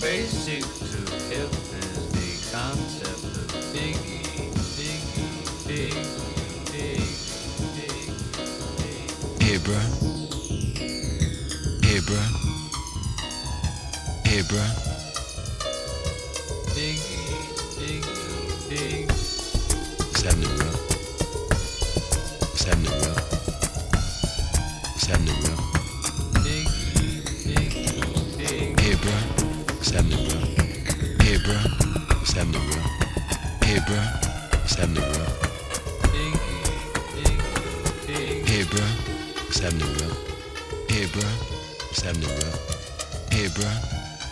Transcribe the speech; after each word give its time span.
Basic 0.00 0.62
to 0.62 1.00
hip 1.28 1.52
is 1.52 1.98
the 2.12 2.56
concept 2.56 3.22
of 3.36 3.64
diggy, 3.74 4.22
diggy, 4.76 5.28
dig, 5.66 5.92
dig, 6.72 7.04
dig, 7.76 8.08
dig. 8.78 9.44
Hey, 9.44 9.58
bruh. 9.58 9.88
Hey, 11.84 12.00
bruh. 12.00 12.30
Hey, 14.24 14.42
bruh. 14.42 14.89
Bruh. 33.90 34.06
It's 34.62 34.74
happening, 34.76 35.02
bro. 35.02 35.26
Hey, 38.46 38.62
bruh. 38.70 38.92
It's 39.48 39.58
happening, 39.58 39.92
bro. 39.94 40.08
Hey, 40.88 41.06
bruh. 41.06 41.34
It's 41.90 42.00
happening, 42.02 42.30
bro. 42.38 42.50
Hey, 43.32 43.48
bruh. 43.48 43.78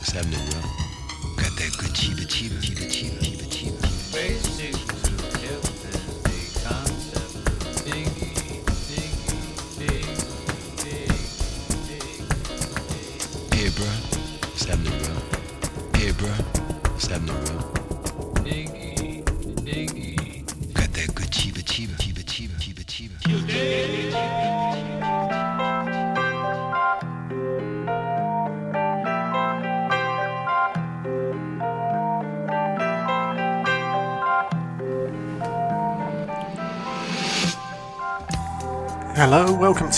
It's 0.00 0.12
happening, 0.12 0.44
bro. 0.50 0.60
Got 1.42 1.52
that 1.58 1.72
good 1.76 1.90
chiba 1.90 2.24
chiba 2.24 2.56
chiba 2.62 2.86
chiba 2.86 3.18
chiba 3.18 3.46
chiba. 3.50 3.82
Basic 4.12 4.97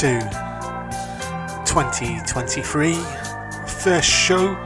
to 0.00 0.18
2023, 1.66 2.94
first 3.66 4.08
show 4.08 4.56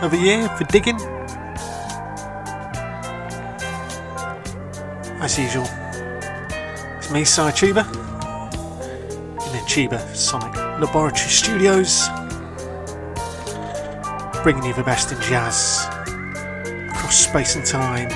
of 0.00 0.10
the 0.12 0.16
year 0.16 0.48
for 0.56 0.64
digging. 0.64 0.98
As 5.20 5.38
usual, 5.38 5.66
it's 6.96 7.10
me, 7.10 7.24
Cy 7.24 7.50
Chiba, 7.50 7.84
in 9.46 9.52
the 9.52 9.62
Tuba 9.68 10.00
Sonic 10.16 10.56
Laboratory 10.56 11.28
Studios, 11.28 12.08
bringing 14.42 14.64
you 14.64 14.72
the 14.72 14.84
best 14.86 15.12
in 15.12 15.20
jazz 15.20 15.84
across 16.88 17.14
space 17.14 17.56
and 17.56 17.66
time, 17.66 18.08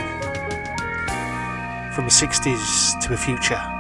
from 1.92 2.04
the 2.04 2.10
60s 2.10 2.98
to 3.02 3.10
the 3.10 3.18
future. 3.18 3.71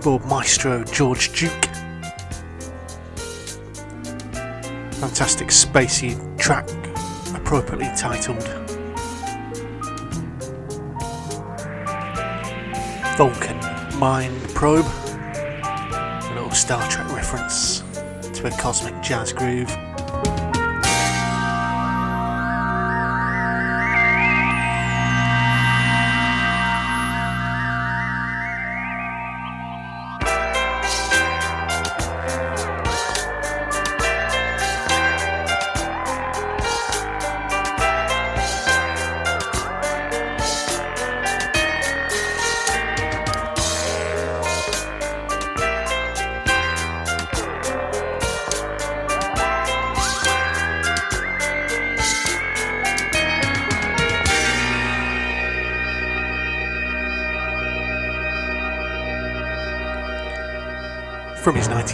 Keyboard 0.00 0.24
maestro 0.24 0.82
George 0.84 1.30
Duke. 1.38 1.64
Fantastic 4.94 5.48
spacey 5.48 6.16
track, 6.38 6.66
appropriately 7.34 7.90
titled 7.98 8.42
Vulcan 13.18 13.58
Mind 13.98 14.40
Probe. 14.54 14.86
A 14.86 16.32
little 16.34 16.50
Star 16.52 16.88
Trek 16.88 17.12
reference 17.12 17.80
to 18.32 18.46
a 18.46 18.50
cosmic 18.52 18.98
jazz 19.02 19.34
groove. 19.34 19.68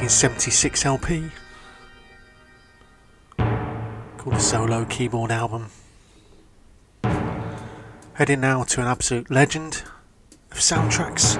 1976 0.07 0.87
LP 0.87 1.31
called 3.37 4.37
the 4.37 4.39
Solo 4.39 4.85
Keyboard 4.85 5.33
Album. 5.33 5.67
Heading 8.15 8.41
now 8.41 8.63
to 8.63 8.81
an 8.81 8.87
absolute 8.87 9.33
legend 9.33 9.83
of 10.53 10.59
soundtracks. 10.59 11.35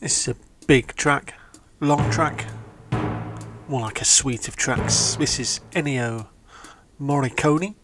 This 0.00 0.20
is 0.20 0.34
a 0.34 0.36
big 0.66 0.94
track, 0.94 1.32
long 1.80 2.10
track, 2.10 2.44
more 3.66 3.80
like 3.80 4.02
a 4.02 4.04
suite 4.04 4.46
of 4.46 4.54
tracks. 4.54 5.16
This 5.16 5.40
is 5.40 5.60
Ennio 5.72 6.26
Morricone. 7.00 7.76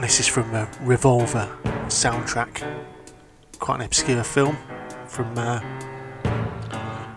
This 0.00 0.18
is 0.18 0.26
from 0.26 0.50
the 0.50 0.68
Revolver 0.80 1.48
soundtrack, 1.86 2.84
quite 3.60 3.76
an 3.76 3.82
obscure 3.82 4.24
film 4.24 4.56
from 5.10 5.36
uh, 5.36 5.60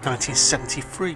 1973. 0.01 1.15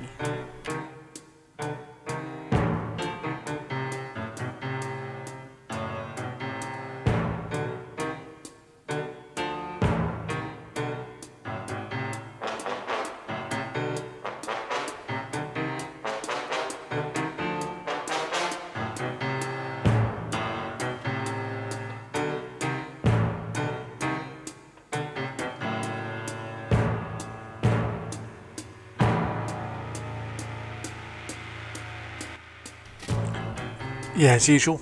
Yeah, 34.27 34.33
as 34.33 34.49
usual, 34.49 34.81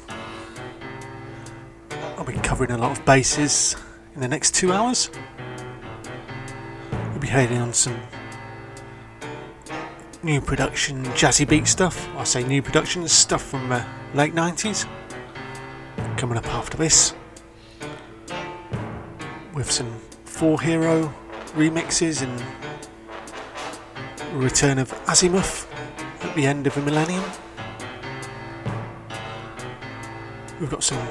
I'll 2.18 2.26
be 2.26 2.34
covering 2.34 2.72
a 2.72 2.80
lot 2.80 2.98
of 2.98 3.06
bases 3.06 3.76
in 4.16 4.22
the 4.22 4.28
next 4.28 4.56
two 4.56 4.74
hours. 4.74 5.12
We'll 7.12 7.20
be 7.20 7.28
heading 7.28 7.60
on 7.60 7.72
some 7.72 7.96
new 10.24 10.42
production 10.42 11.06
jazzy 11.14 11.48
beat 11.48 11.68
stuff. 11.68 12.10
I 12.18 12.24
say 12.24 12.44
new 12.44 12.64
production 12.64 13.08
stuff 13.08 13.44
from 13.44 13.70
the 13.70 13.86
late 14.16 14.34
90s. 14.34 14.88
Coming 16.18 16.40
up 16.40 16.48
after 16.48 16.76
this 16.76 17.14
with 19.54 19.70
some 19.70 20.00
Four 20.24 20.60
Hero 20.60 21.14
remixes 21.54 22.24
and 22.24 22.44
return 24.34 24.80
of 24.80 24.92
Azimuth 25.08 25.72
at 26.24 26.36
the 26.36 26.48
end 26.48 26.66
of 26.66 26.74
the 26.74 26.82
millennium. 26.82 27.24
We've 30.66 30.72
got 30.72 30.84
some 30.84 31.08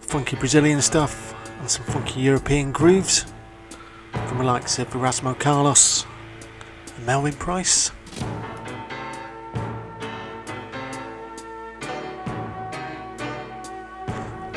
funky 0.00 0.36
Brazilian 0.36 0.82
stuff 0.82 1.34
and 1.58 1.70
some 1.70 1.86
funky 1.86 2.20
European 2.20 2.70
grooves 2.70 3.24
from 4.26 4.36
the 4.36 4.44
likes 4.44 4.78
of 4.78 4.90
Erasmo 4.90 5.32
Carlos 5.38 6.04
and 6.94 7.06
Melvin 7.06 7.32
Price. 7.32 7.92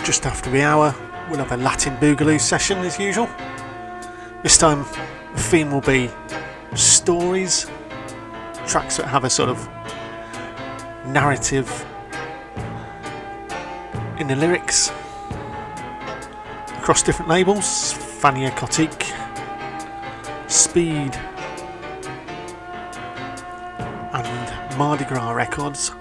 Just 0.04 0.26
after 0.26 0.50
the 0.50 0.62
hour, 0.62 0.94
we'll 1.30 1.40
have 1.40 1.54
a 1.54 1.58
Latin 1.64 1.96
Boogaloo 2.00 2.38
session 2.38 2.80
as 2.80 3.00
usual. 3.00 3.30
This 4.44 4.58
time, 4.58 4.80
the 5.36 5.42
theme 5.42 5.72
will 5.72 5.80
be 5.80 6.10
stories, 6.76 7.72
tracks 8.68 8.98
that 8.98 9.08
have 9.08 9.24
a 9.24 9.30
sort 9.30 9.48
of 9.48 9.70
narrative 11.06 11.86
in 14.22 14.28
the 14.28 14.36
lyrics 14.36 14.92
across 16.78 17.02
different 17.02 17.28
labels 17.28 17.94
Fania 18.22 18.52
Cotique, 18.52 19.12
Speed, 20.48 21.16
and 24.14 24.78
Mardi 24.78 25.06
Gras 25.06 25.32
Records. 25.32 26.01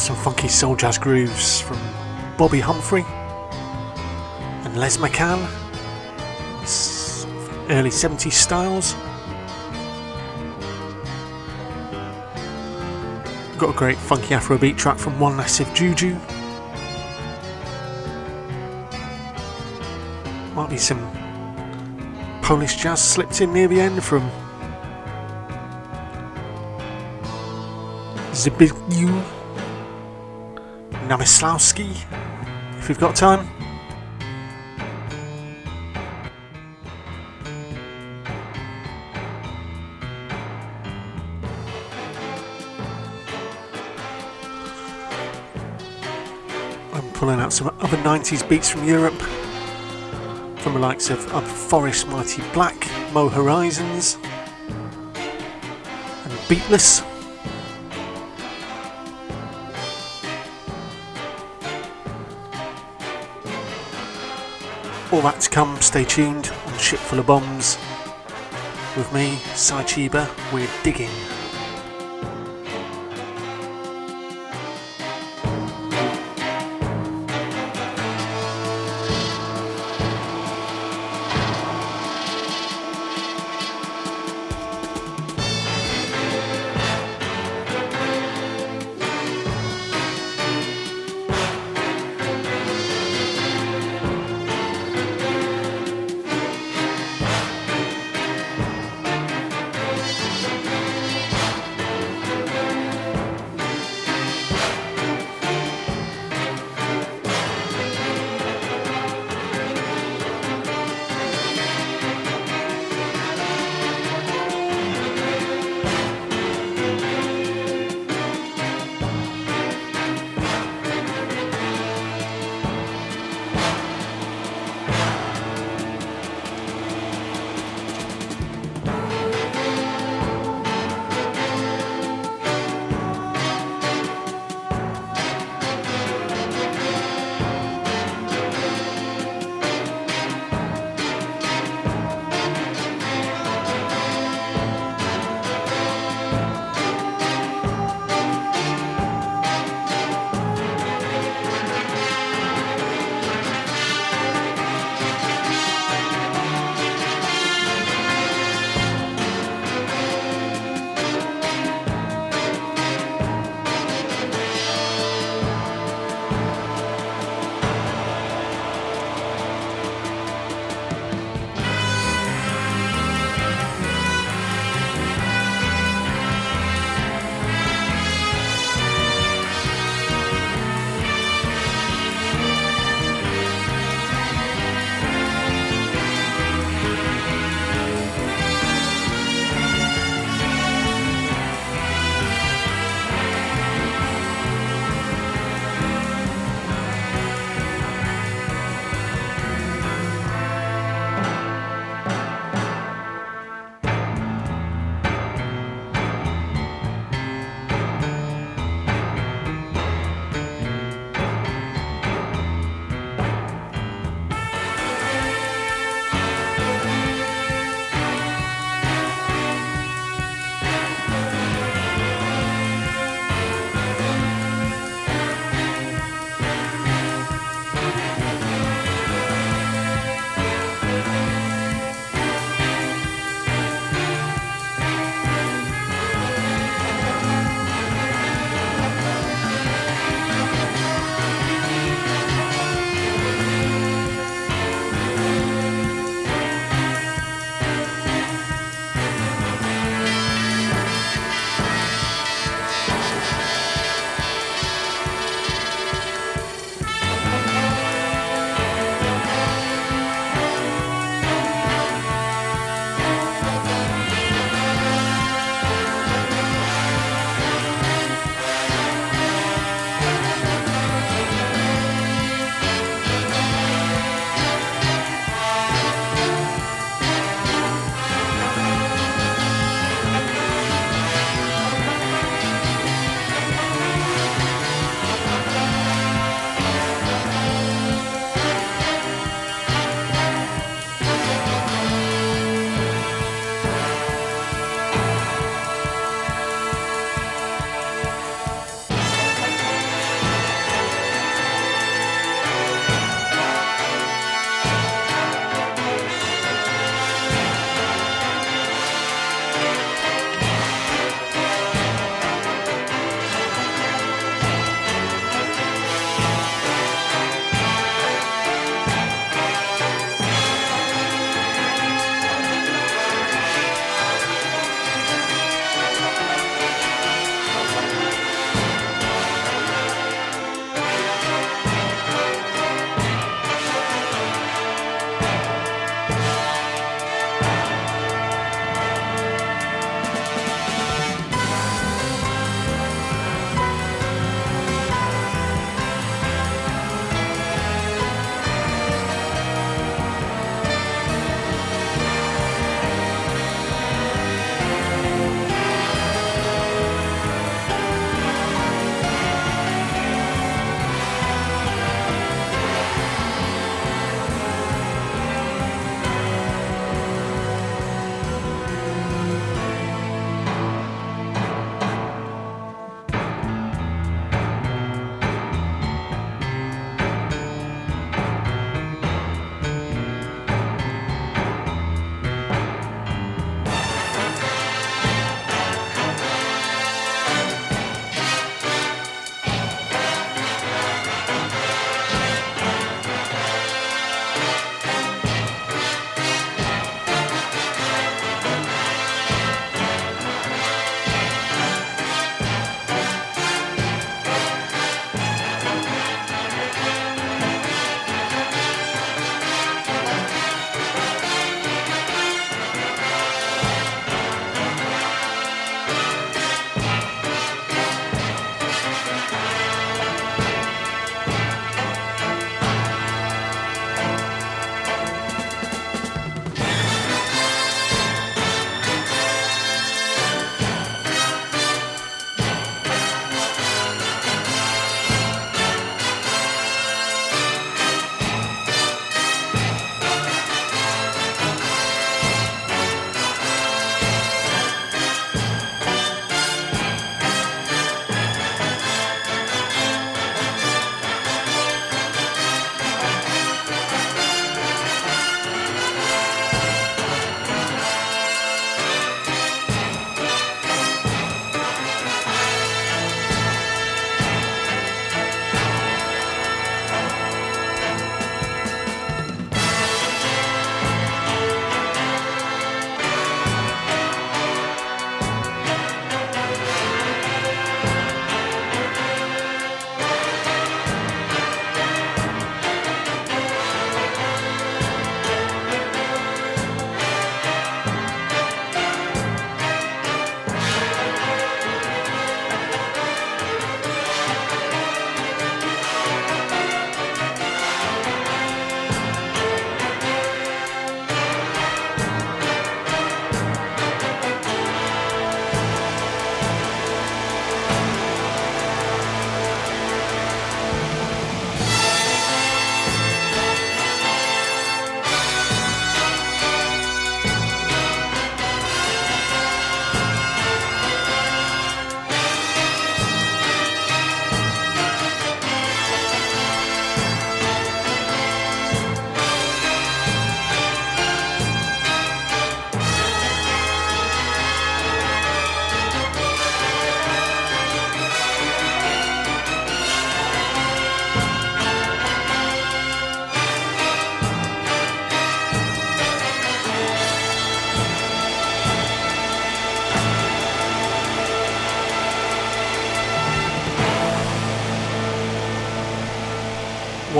Got 0.00 0.06
some 0.06 0.16
funky 0.16 0.48
soul 0.48 0.76
jazz 0.76 0.96
grooves 0.96 1.60
from 1.60 1.76
Bobbi 2.38 2.58
Humphrey 2.58 3.04
and 4.64 4.74
Les 4.78 4.96
McCann. 4.96 5.38
Early 7.68 7.90
70s 7.90 8.32
styles. 8.32 8.94
Got 13.58 13.74
a 13.74 13.76
great 13.76 13.98
funky 13.98 14.28
Afrobeat 14.28 14.78
track 14.78 14.96
from 14.96 15.20
One 15.20 15.36
Massive 15.36 15.70
Juju. 15.74 16.14
Might 20.54 20.70
be 20.70 20.78
some 20.78 21.06
Polish 22.40 22.76
jazz 22.76 23.02
slipped 23.02 23.42
in 23.42 23.52
near 23.52 23.68
the 23.68 23.78
end 23.78 24.02
from 24.02 24.22
Zbigniew 28.32 29.39
Namyslowski, 31.10 31.90
if 32.78 32.88
we've 32.88 33.00
got 33.00 33.16
time. 33.16 33.40
I'm 46.92 47.12
pulling 47.14 47.40
out 47.40 47.52
some 47.52 47.74
other 47.80 47.96
90s 47.96 48.48
beats 48.48 48.70
from 48.70 48.86
Europe, 48.86 49.20
from 50.60 50.74
the 50.74 50.78
likes 50.78 51.10
of 51.10 51.18
Forest 51.44 52.06
Mighty 52.06 52.42
Black, 52.52 52.86
Mo 53.12 53.28
Horizons, 53.28 54.16
and 55.14 56.32
Beatless. 56.46 57.09
All 65.12 65.22
that 65.22 65.40
to 65.40 65.50
come, 65.50 65.80
stay 65.80 66.04
tuned 66.04 66.52
on 66.66 66.78
Ship 66.78 67.00
Full 67.00 67.18
of 67.18 67.26
Bombs. 67.26 67.76
With 68.96 69.12
me, 69.12 69.34
Sai 69.56 69.82
Chiba, 69.82 70.30
we're 70.52 70.68
digging. 70.84 71.10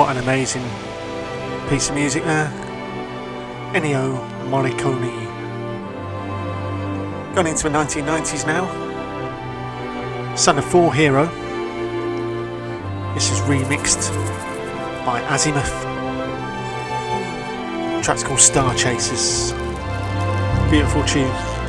What 0.01 0.17
an 0.17 0.23
amazing 0.23 0.65
piece 1.69 1.91
of 1.91 1.95
music 1.95 2.25
there. 2.25 2.49
Ennio 3.75 4.17
Morricone. 4.49 5.27
Going 7.35 7.49
into 7.49 7.65
the 7.65 7.69
1990s 7.69 8.47
now. 8.47 8.65
Son 10.37 10.57
of 10.57 10.65
Four 10.65 10.95
Hero. 10.95 11.27
This 13.13 13.31
is 13.31 13.41
remixed 13.41 14.11
by 15.05 15.21
Azimuth. 15.29 15.83
The 17.99 18.03
track's 18.03 18.25
called 18.25 18.41
Star 18.41 18.75
Chasers. 18.75 19.53
Beautiful 20.71 21.05
tune. 21.05 21.60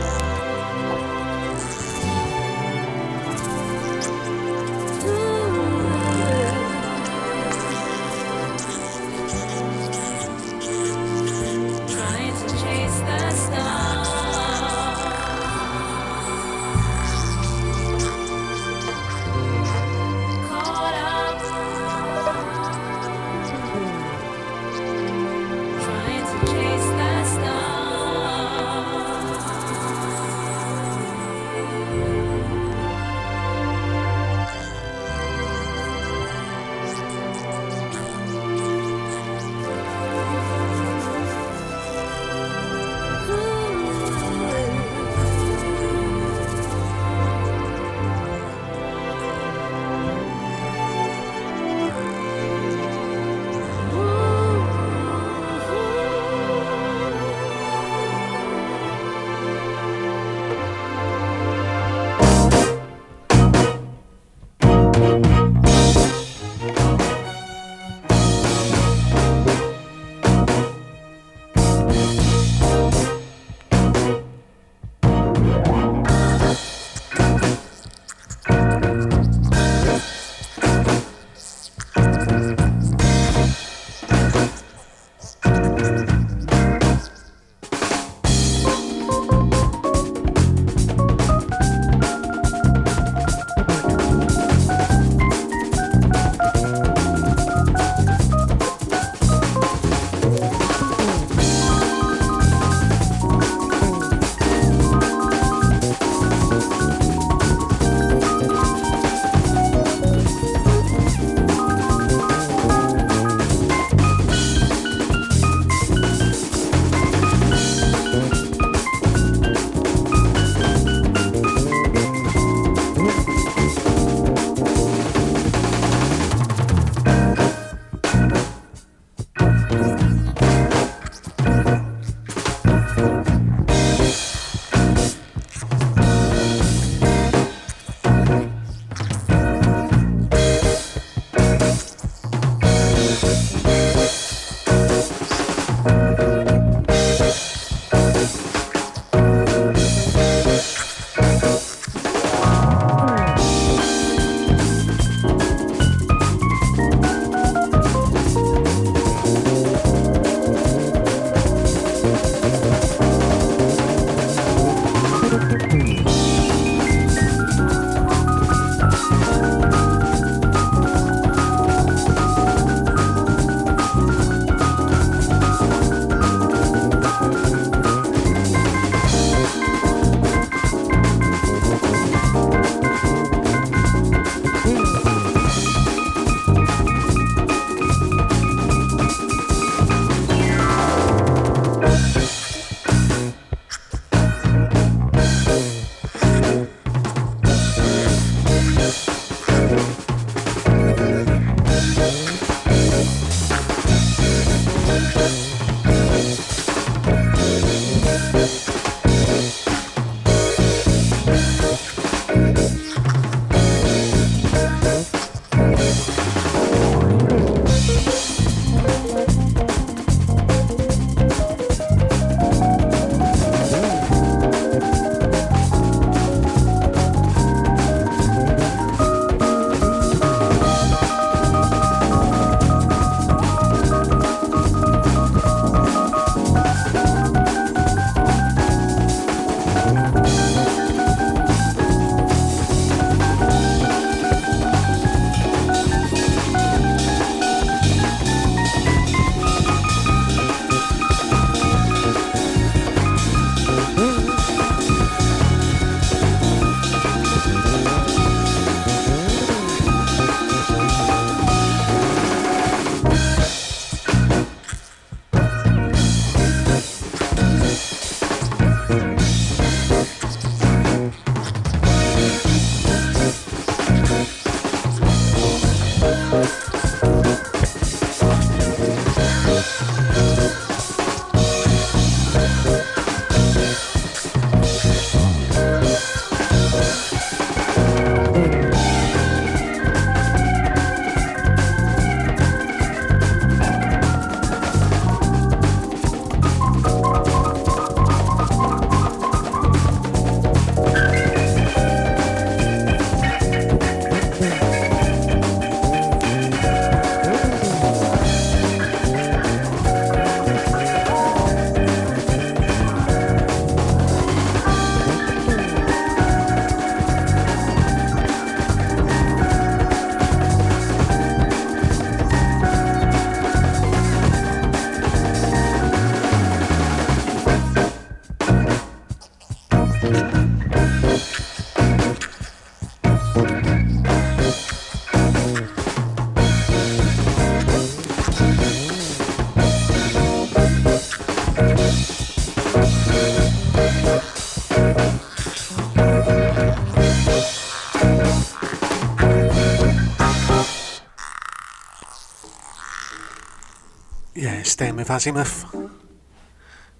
With 354.82 355.12
Azimuth. 355.12 355.72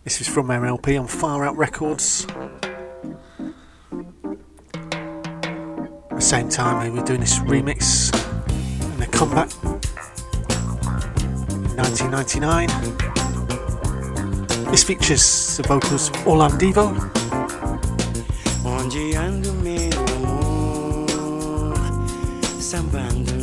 This 0.04 0.22
is 0.22 0.28
from 0.28 0.46
their 0.50 0.64
LP 0.68 0.98
on 0.98 1.08
Far 1.08 1.44
Out 1.44 1.58
Records. 1.58 2.28
At 2.30 2.38
the 6.12 6.22
same 6.22 6.48
time, 6.48 6.84
they 6.84 6.92
were 6.92 7.04
doing 7.04 7.22
this 7.22 7.40
remix 7.40 8.14
and 8.84 9.02
the 9.02 9.08
comeback 9.08 9.52
in 11.50 11.76
1999. 11.76 12.68
This 14.70 14.84
features 14.84 15.58
the 15.58 15.64
vocals 15.64 16.10
of 16.10 16.16
Orlann 16.28 16.60
Divo, 16.60 16.94
Onde 18.64 19.16
ando 19.18 19.54
meu 19.64 19.90
amor 22.78 23.41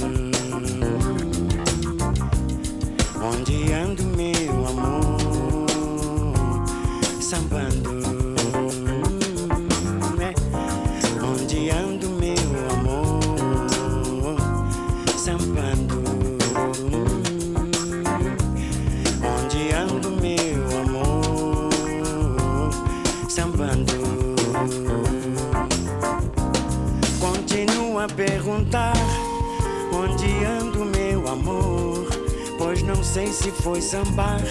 sei 33.13 33.33
se 33.33 33.51
foi 33.51 33.81
sambar 33.81 34.43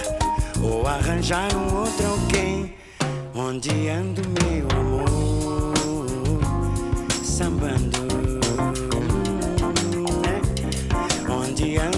ou 0.60 0.84
arranjar 0.84 1.48
um 1.56 1.76
outro 1.78 2.06
alguém. 2.08 2.74
Onde 3.32 3.88
ando 3.88 4.22
meu 4.30 4.66
amor, 4.80 5.74
sambando. 7.22 7.98
Onde 11.30 11.76
ando 11.76 11.97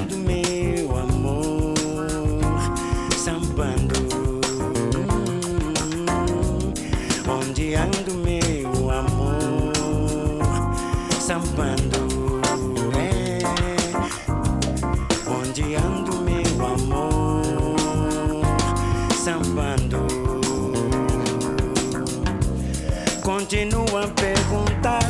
Continua 23.50 24.04
a 24.04 24.08
perguntar 24.08 25.02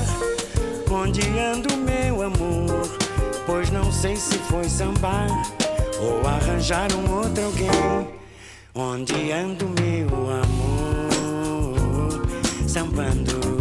Onde 0.90 1.20
ando 1.38 1.76
meu 1.76 2.22
amor? 2.22 2.88
Pois 3.44 3.70
não 3.70 3.92
sei 3.92 4.16
se 4.16 4.38
foi 4.38 4.66
sambar 4.66 5.28
Ou 6.00 6.26
arranjar 6.26 6.88
um 6.94 7.18
outro 7.18 7.44
alguém. 7.44 8.08
Onde 8.74 9.30
ando 9.30 9.68
meu 9.78 10.08
amor? 10.30 12.26
Sambando 12.66 13.59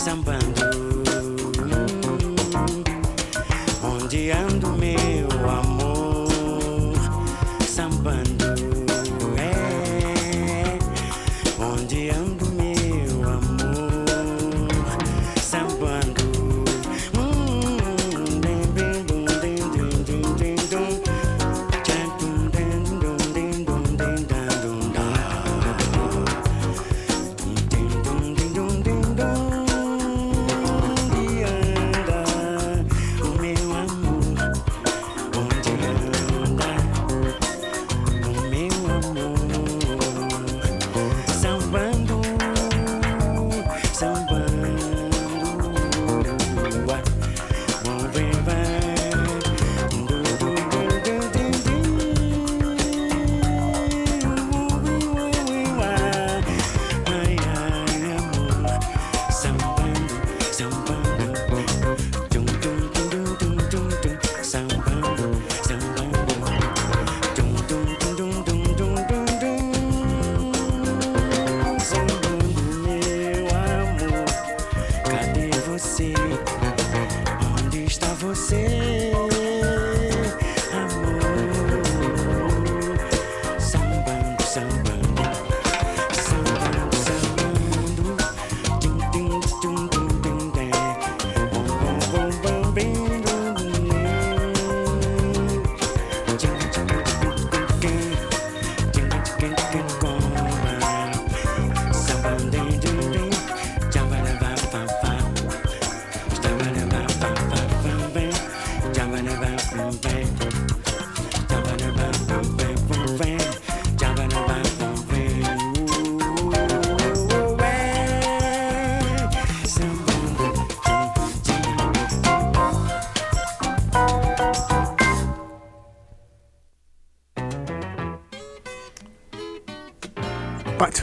sambando. 0.00 0.39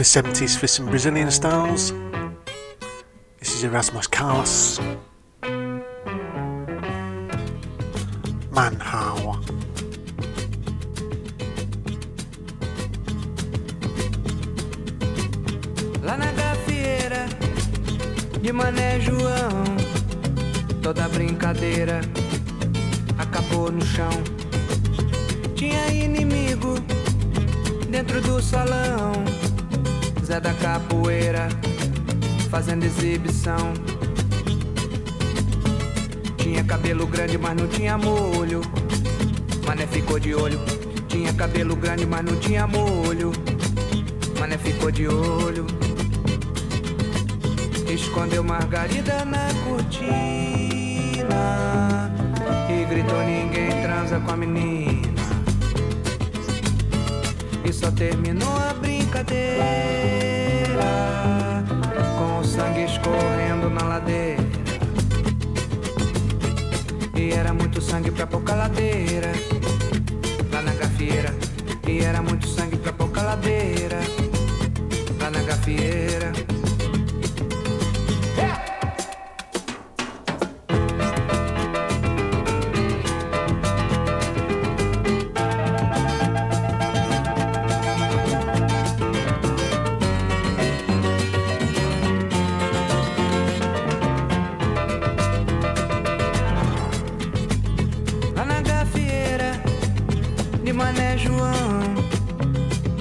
70s 0.08 0.58
for 0.58 0.68
some 0.68 0.86
Brazilian 0.86 1.30
styles. 1.30 1.92
This 3.40 3.54
is 3.56 3.64
Erasmo 3.66 4.10
Carlos. 4.10 4.57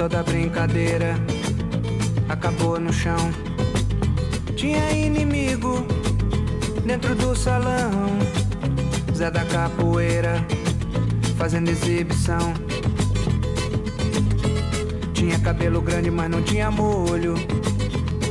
Toda 0.09 0.23
brincadeira 0.23 1.17
acabou 2.29 2.79
no 2.79 2.93
chão. 2.93 3.17
Tinha 4.55 4.93
inimigo 4.93 5.85
dentro 6.85 7.13
do 7.17 7.35
salão, 7.35 7.91
Zé 9.13 9.33
da 9.33 9.45
Capoeira 9.45 10.47
fazendo 11.37 11.71
exibição. 11.71 12.55
Tinha 15.13 15.41
cabelo 15.41 15.81
grande, 15.81 16.09
mas 16.09 16.31
não 16.31 16.41
tinha 16.41 16.71
molho. 16.71 17.35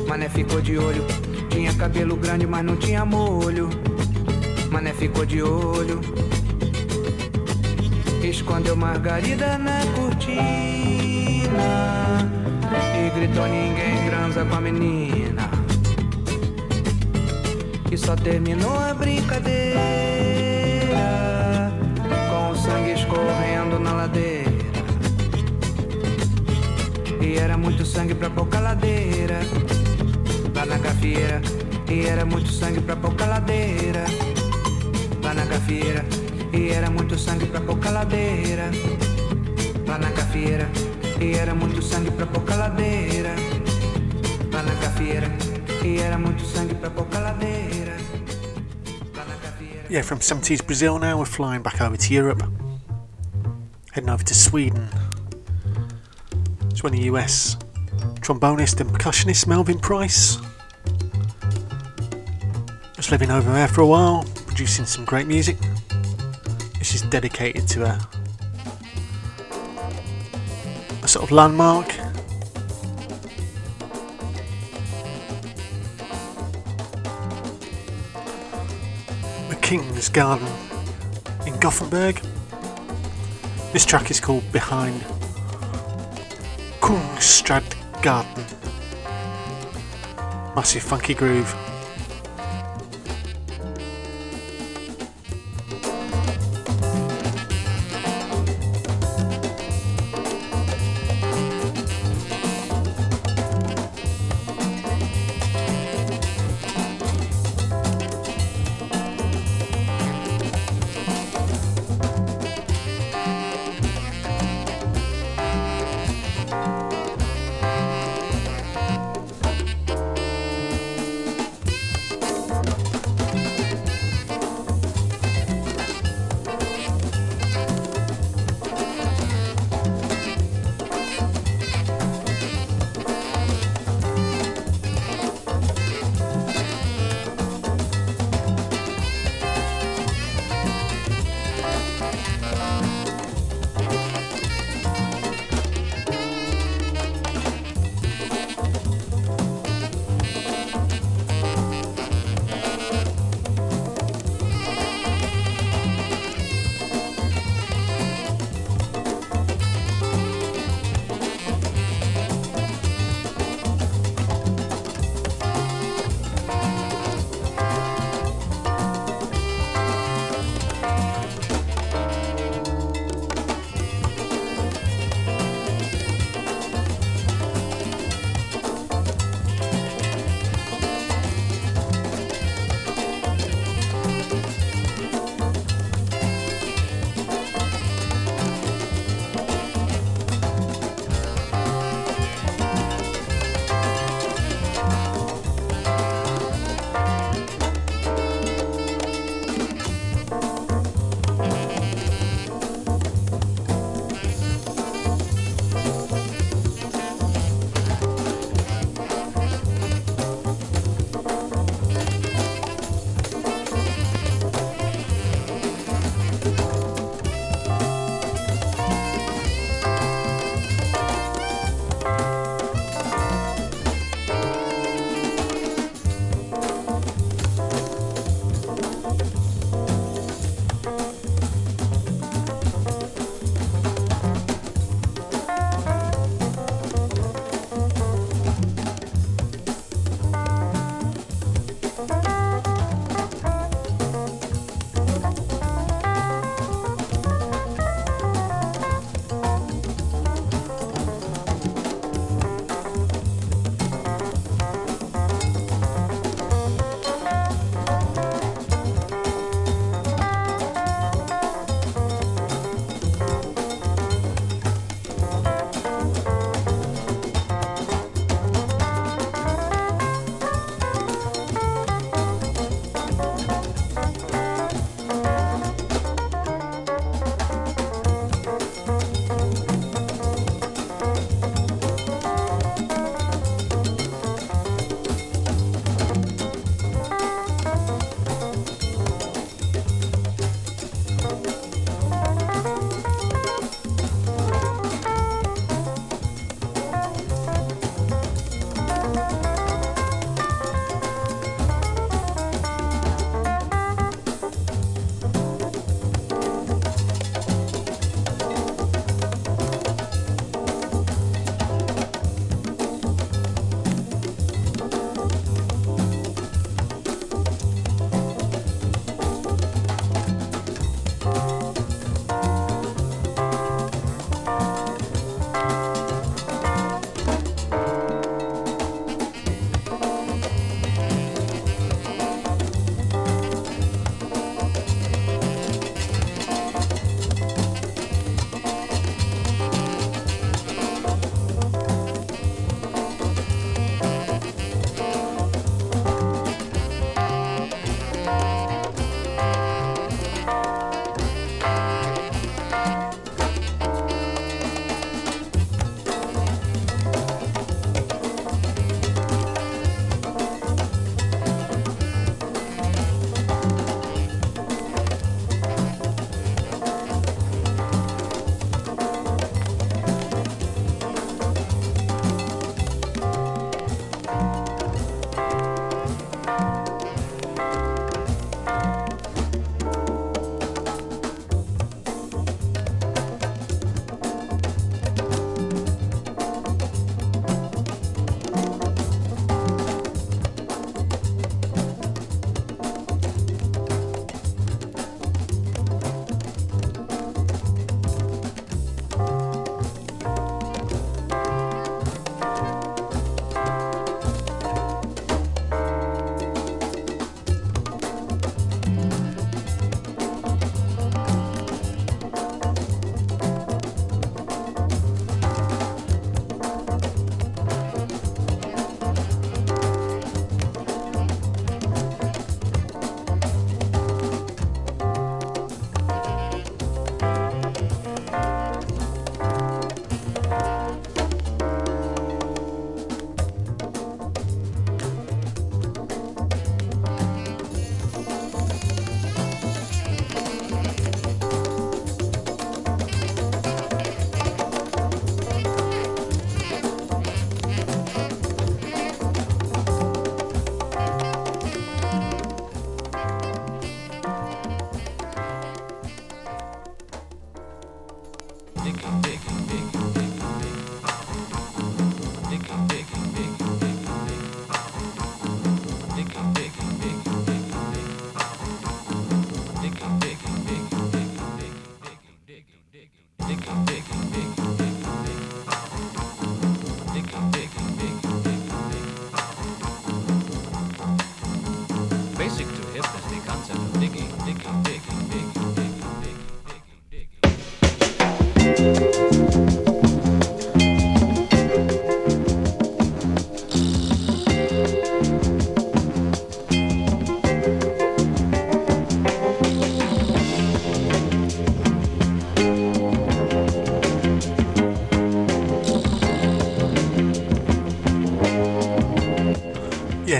Mané 0.08 0.30
ficou 0.30 0.62
de 0.62 0.78
olho. 0.78 1.04
Tinha 1.50 1.74
cabelo 1.74 2.16
grande, 2.16 2.46
mas 2.46 2.64
não 2.64 2.76
tinha 2.76 3.04
molho. 3.04 3.68
Mané 4.70 4.94
ficou 4.94 5.26
de 5.26 5.42
olho. 5.42 6.00
Escondeu 8.22 8.74
Margarida 8.74 9.58
na 9.58 9.78
cortina 9.94 10.95
E 12.94 13.10
gritou 13.10 13.46
ninguém 13.46 14.08
transa 14.08 14.44
com 14.44 14.54
a 14.56 14.60
menina. 14.60 15.48
E 17.90 17.96
só 17.96 18.14
terminou 18.16 18.76
a 18.78 18.92
brincadeira 18.92 19.76
Com 22.28 22.50
o 22.50 22.56
sangue 22.56 22.92
escorrendo 22.92 23.78
na 23.78 23.92
ladeira. 23.92 24.50
E 27.22 27.36
era 27.38 27.56
muito 27.56 27.86
sangue 27.86 28.14
pra 28.14 28.28
pouca 28.28 28.60
ladeira. 28.60 29.40
Lá 30.54 30.66
na 30.66 30.78
gafieira 30.78 31.40
E 31.88 32.06
era 32.06 32.24
muito 32.26 32.50
sangue 32.50 32.80
pra 32.80 32.96
pouca 32.96 33.24
ladeira. 33.24 34.04
Lá 35.22 35.32
na 35.32 35.44
gafieira 35.44 36.04
E 36.52 36.68
era 36.70 36.90
muito 36.90 37.18
sangue 37.18 37.46
pra 37.46 37.60
pouca 37.60 37.90
ladeira. 37.90 38.70
Lá 39.86 39.96
na 39.98 40.10
gafieira 40.10 40.68
E 41.20 41.32
era 41.32 41.54
muito 41.54 41.82
sangue 41.82 42.10
pra 42.10 42.26
pouca 42.26 42.54
ladeira 42.54 43.34
Lá 44.52 44.62
na 44.62 44.72
E 45.84 45.98
era 45.98 46.18
muito 46.18 46.44
sangue 46.44 46.74
pra 46.74 46.90
pouca 46.90 47.18
ladeira 47.18 47.96
Yeah, 49.88 50.02
from 50.02 50.18
70s 50.18 50.66
Brazil 50.66 50.98
now, 50.98 51.16
we're 51.16 51.26
flying 51.26 51.62
back 51.62 51.80
over 51.80 51.96
to 51.96 52.12
Europe. 52.12 52.42
Heading 53.92 54.10
over 54.10 54.24
to 54.24 54.34
Sweden. 54.34 54.88
It's 56.70 56.82
when 56.82 56.92
the 56.92 57.02
US 57.12 57.56
trombonist 58.20 58.80
and 58.80 58.90
percussionist 58.90 59.46
Melvin 59.46 59.78
Price 59.78 60.38
was 62.96 63.12
living 63.12 63.30
over 63.30 63.52
there 63.52 63.68
for 63.68 63.82
a 63.82 63.86
while, 63.86 64.24
producing 64.46 64.84
some 64.84 65.04
great 65.04 65.28
music. 65.28 65.56
This 66.80 66.96
is 66.96 67.02
dedicated 67.02 67.68
to 67.68 67.84
a, 67.84 68.08
sort 71.16 71.30
of 71.30 71.32
landmark. 71.32 71.88
The 79.48 79.56
King's 79.62 80.10
Garden 80.10 80.46
in 81.46 81.58
Gothenburg. 81.58 82.20
This 83.72 83.86
track 83.86 84.10
is 84.10 84.20
called 84.20 84.44
Behind 84.52 85.00
Kungstradgarden. 86.80 88.44
Massive 90.54 90.82
funky 90.82 91.14
groove. 91.14 91.65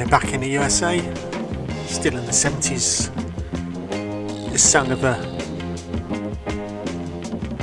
Back 0.09 0.33
in 0.33 0.41
the 0.41 0.49
USA, 0.49 0.99
still 1.87 2.17
in 2.17 2.25
the 2.27 2.33
70s. 2.33 3.11
The 4.53 4.59
sound 4.59 4.93
of 4.93 5.03
a 5.03 5.17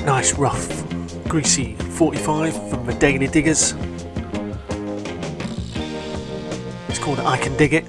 nice, 0.06 0.34
rough, 0.34 0.84
greasy 1.30 1.76
45 1.76 2.70
from 2.70 2.86
the 2.86 2.94
Daily 2.96 3.28
Diggers. 3.28 3.74
It's 6.90 7.00
called 7.00 7.20
I 7.22 7.38
Can 7.38 7.56
Dig 7.56 7.74
It. 7.74 7.86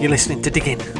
You're 0.00 0.10
listening 0.10 0.42
to 0.42 0.50
Digging. 0.50 0.95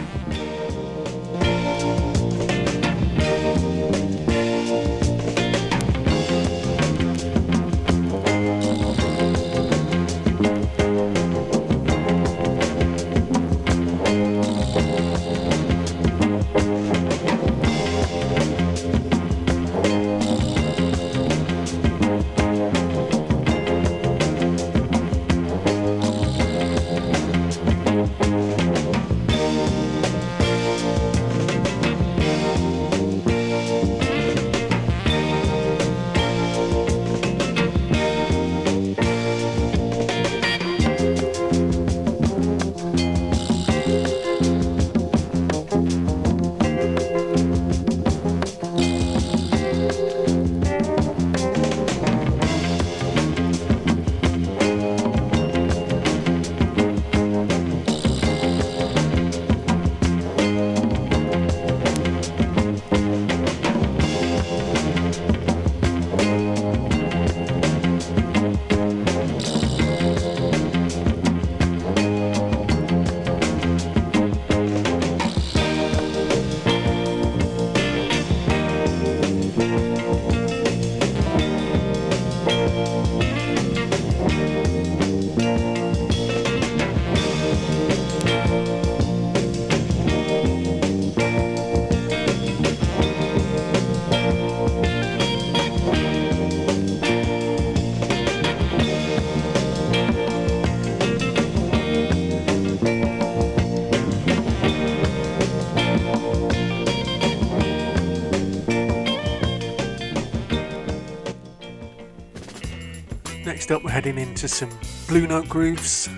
Next 113.67 113.79
up, 113.79 113.83
we're 113.83 113.91
heading 113.91 114.17
into 114.17 114.47
some 114.47 114.71
Blue 115.09 115.27
Note 115.27 115.49
grooves. 115.49 116.09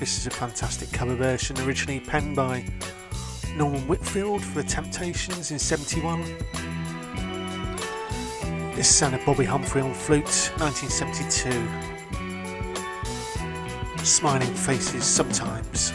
This 0.00 0.18
is 0.18 0.26
a 0.26 0.30
fantastic 0.30 0.90
cover 0.90 1.14
version, 1.14 1.56
originally 1.60 2.00
penned 2.00 2.34
by 2.34 2.64
Norman 3.54 3.86
Whitfield 3.86 4.44
for 4.44 4.62
the 4.62 4.68
Temptations 4.68 5.52
in 5.52 5.60
71. 5.60 6.24
This 8.74 8.92
sounded 8.92 9.20
Bobbi 9.20 9.46
Humphrey 9.46 9.80
on 9.80 9.94
flute, 9.94 10.50
1972. 10.58 11.52
Smiling 14.04 14.52
faces 14.54 15.04
sometimes. 15.04 15.92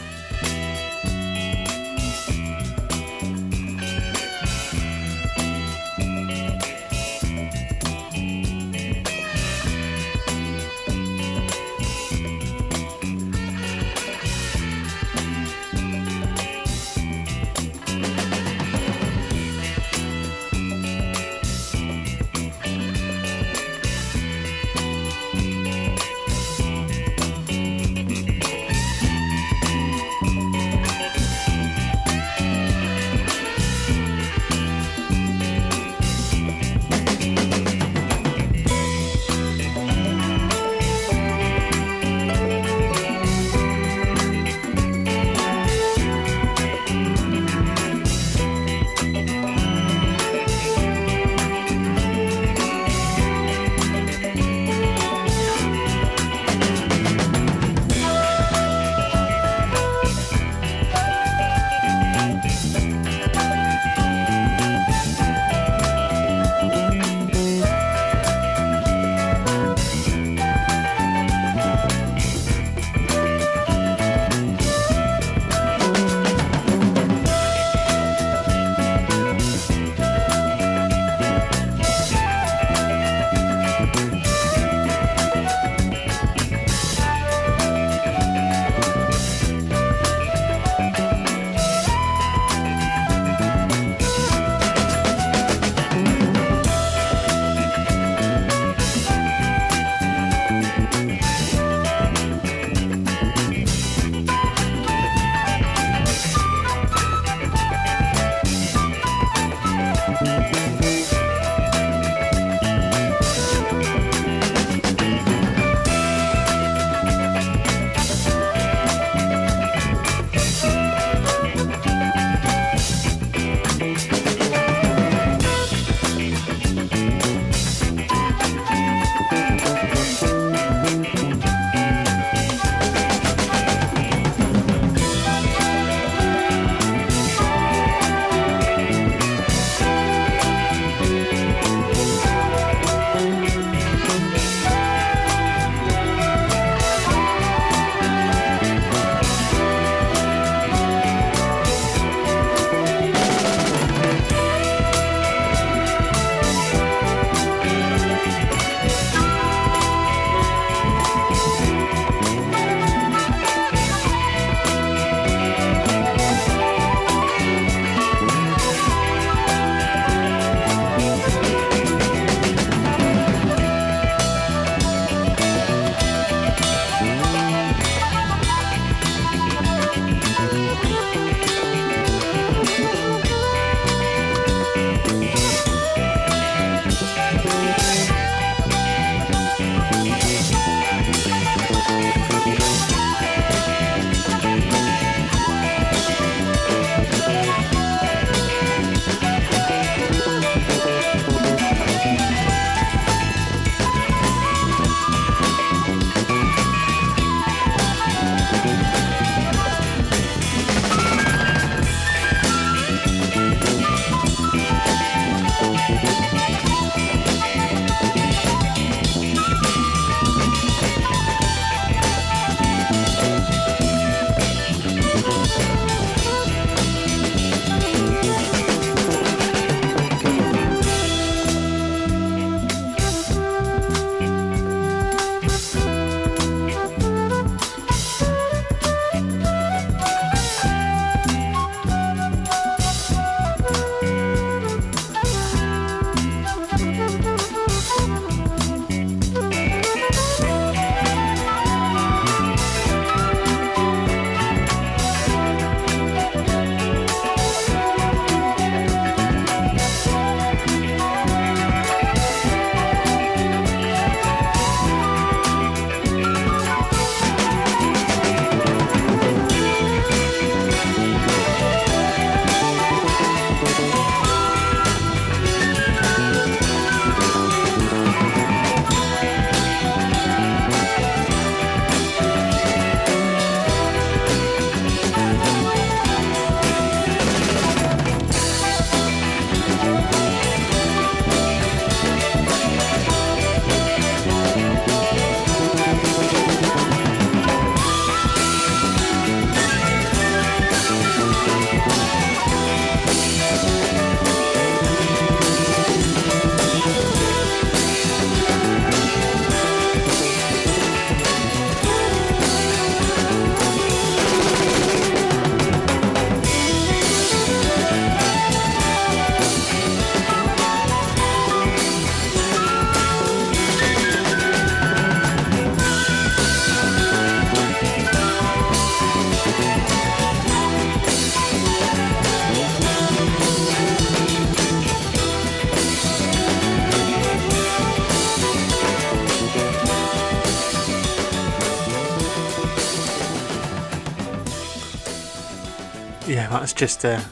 That's 346.64 346.72
just 346.72 347.04
a 347.04 347.22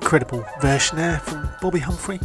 incredible 0.00 0.46
version 0.60 0.96
there 0.96 1.18
from 1.18 1.42
Bobbi 1.60 1.80
Humphrey. 1.80 2.20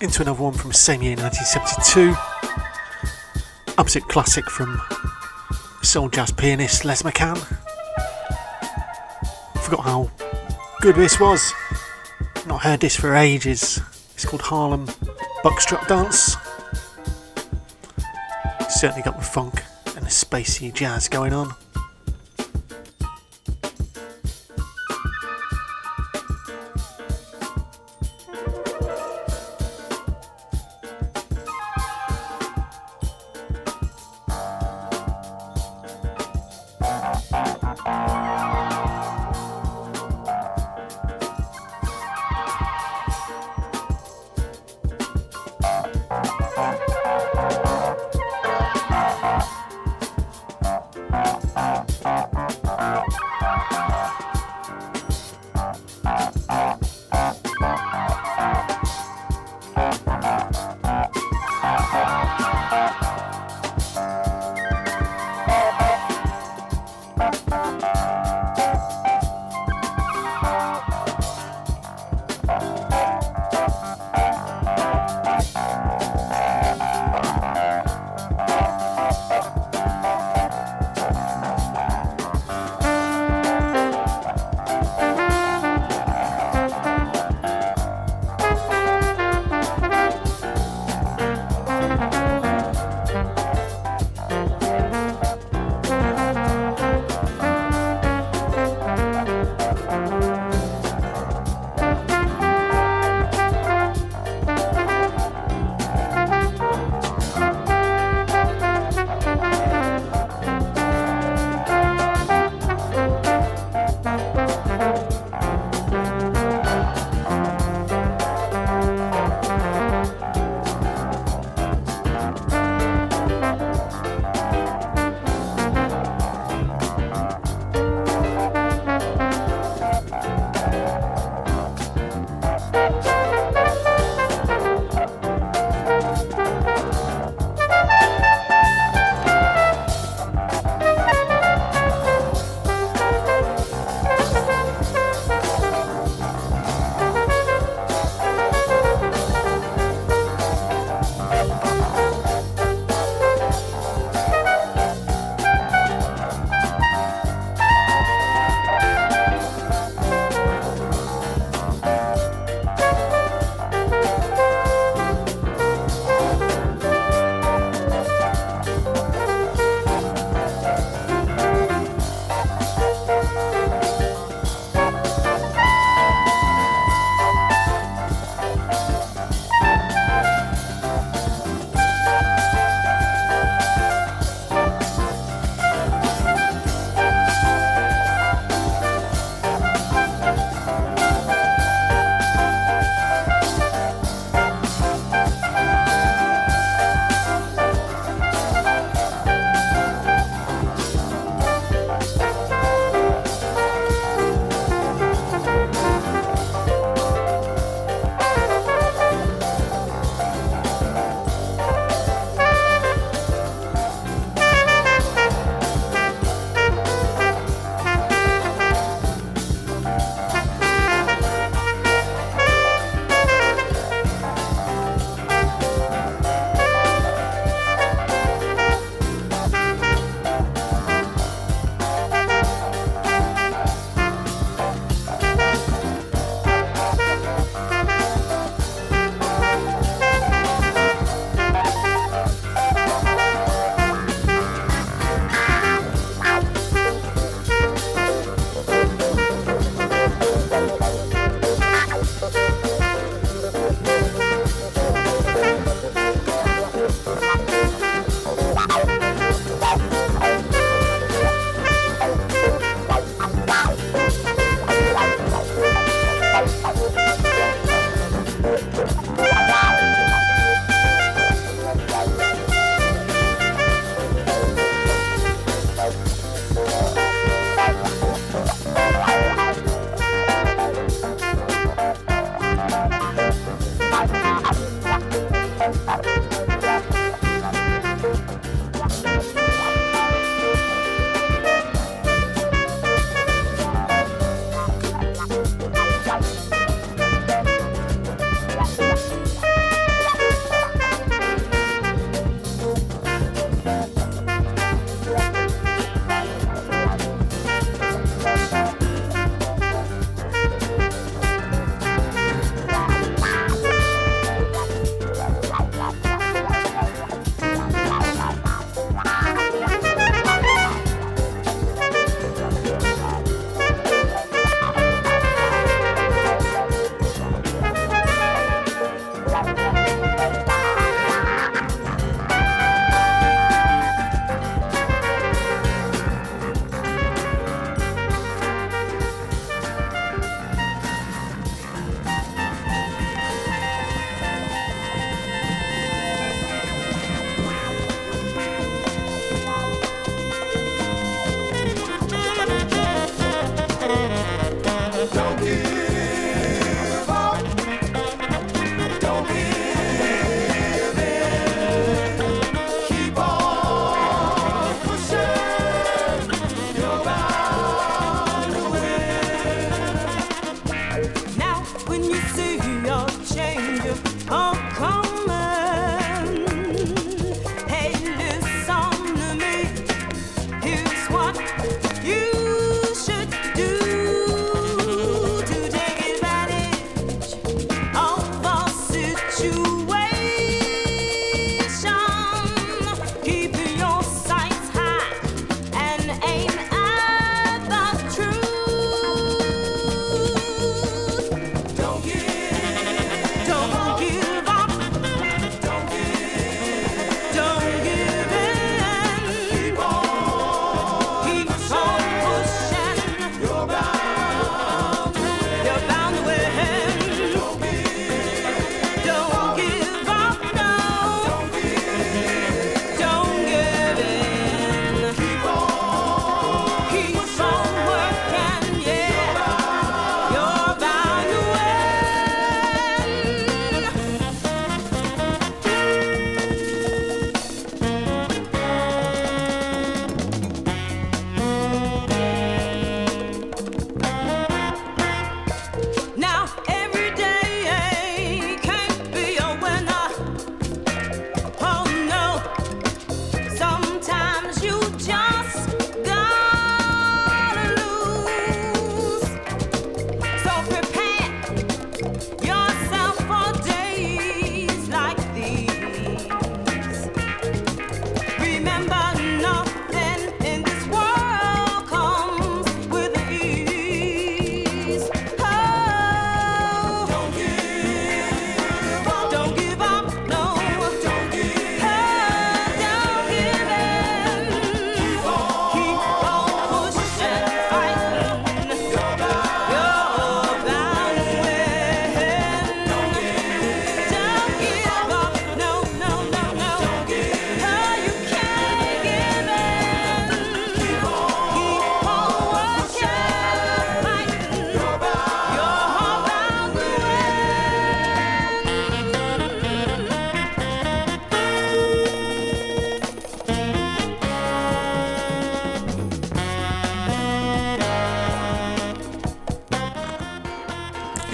Into 0.00 0.22
another 0.22 0.40
one 0.40 0.52
from 0.52 0.70
the 0.70 0.76
same 0.76 1.02
year, 1.02 1.16
1972. 1.16 2.14
Absolute 3.76 4.06
classic 4.06 4.48
from 4.48 4.80
soul 5.82 6.08
jazz 6.08 6.30
pianist 6.30 6.84
Les 6.84 7.02
McCann. 7.02 7.36
Forgot 9.60 9.80
how 9.80 10.08
good 10.82 10.94
this 10.94 11.18
was. 11.18 11.52
Not 12.46 12.62
heard 12.62 12.78
this 12.78 12.94
for 12.94 13.16
ages. 13.16 13.80
It's 14.14 14.24
called 14.24 14.42
Harlem 14.42 14.86
Buckstrap 15.42 15.88
Dance. 15.88 16.36
Certainly 18.70 19.02
got 19.02 19.16
the 19.18 19.24
funk 19.24 19.64
and 19.96 20.06
the 20.06 20.10
spacey 20.10 20.72
jazz 20.72 21.08
going 21.08 21.32
on. 21.32 21.56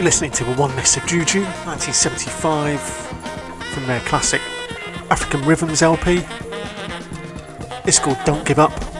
Listening 0.05 0.33
to 0.33 0.45
a 0.53 0.57
Oneness 0.59 0.99
of 0.99 1.07
Juju, 1.07 1.41
1975, 1.65 2.79
from 3.73 3.87
their 3.87 4.01
classic 4.01 4.43
African 5.11 5.41
Rhythms 5.49 5.81
LP. 5.81 6.21
It's 7.87 7.99
called 7.99 8.19
Don't 8.27 8.45
Give 8.45 8.59
Up 8.59 8.94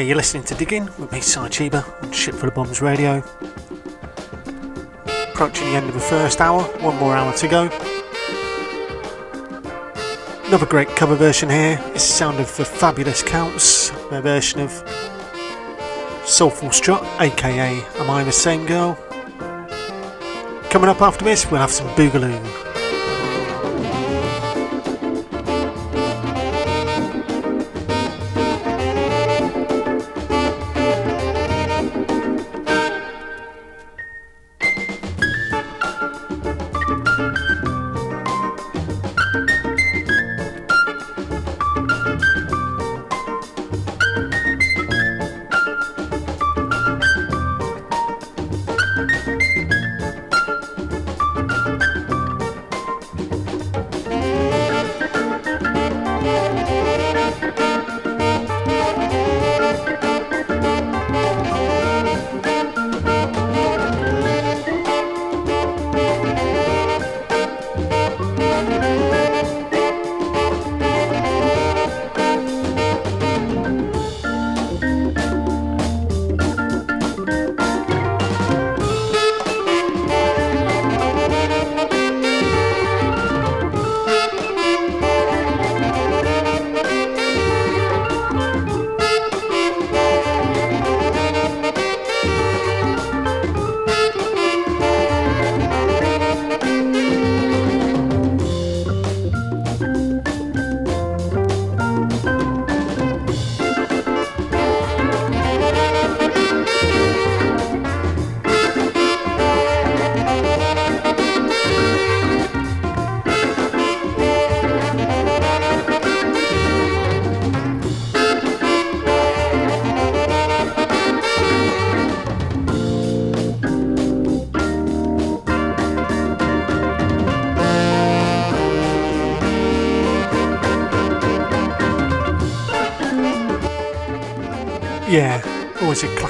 Yeah, 0.00 0.06
you're 0.06 0.16
listening 0.16 0.44
to 0.44 0.54
Digging 0.54 0.86
with 0.98 1.12
me, 1.12 1.20
Cy 1.20 1.46
Chiba, 1.50 1.84
on 2.02 2.10
Ship 2.10 2.34
Full 2.34 2.48
of 2.48 2.54
Bombs 2.54 2.80
Radio. 2.80 3.22
Approaching 5.30 5.66
the 5.66 5.76
end 5.76 5.88
of 5.88 5.92
the 5.92 6.00
first 6.00 6.40
hour, 6.40 6.62
one 6.80 6.96
more 6.96 7.14
hour 7.14 7.34
to 7.34 7.46
go. 7.46 7.64
Another 10.46 10.64
great 10.64 10.88
cover 10.96 11.14
version 11.16 11.50
here. 11.50 11.78
It's 11.88 12.06
the 12.06 12.14
sound 12.14 12.40
of 12.40 12.56
the 12.56 12.64
Fabulous 12.64 13.22
Counts, 13.22 13.90
their 14.08 14.22
version 14.22 14.60
of 14.60 14.70
Soulful 16.24 16.70
Strut, 16.70 17.04
aka 17.20 17.84
Am 17.96 18.08
I 18.08 18.24
the 18.24 18.32
Same 18.32 18.64
Girl? 18.64 18.94
Coming 20.70 20.88
up 20.88 21.02
after 21.02 21.26
this, 21.26 21.50
we'll 21.50 21.60
have 21.60 21.70
some 21.70 21.88
Boogaloo. 21.88 22.69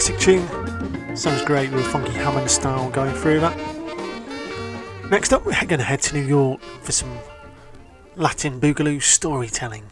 Classic 0.00 0.18
tune. 0.18 1.14
Sounds 1.14 1.42
great 1.42 1.70
with 1.72 1.86
funky 1.88 2.12
Hammond 2.12 2.50
style 2.50 2.88
going 2.88 3.14
through 3.14 3.40
that. 3.40 3.54
Next 5.10 5.34
up, 5.34 5.44
we're 5.44 5.52
going 5.52 5.78
to 5.78 5.84
head 5.84 6.00
to 6.02 6.14
New 6.14 6.26
York 6.26 6.62
for 6.80 6.92
some 6.92 7.18
Latin 8.16 8.58
Boogaloo 8.58 9.02
storytelling. 9.02 9.84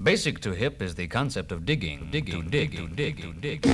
Basic 0.00 0.38
to 0.42 0.52
hip 0.52 0.80
is 0.80 0.94
the 0.94 1.08
concept 1.08 1.50
of 1.50 1.66
digging, 1.66 2.06
digging, 2.12 2.44
to 2.44 2.48
dig, 2.48 2.76
to 2.76 2.86
dig, 2.86 3.20
to 3.22 3.32
dig. 3.32 3.66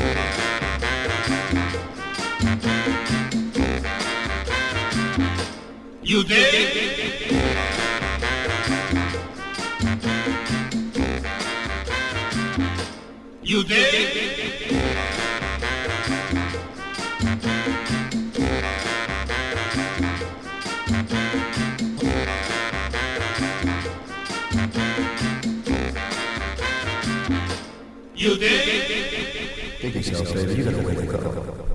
Uy, 30.15 31.74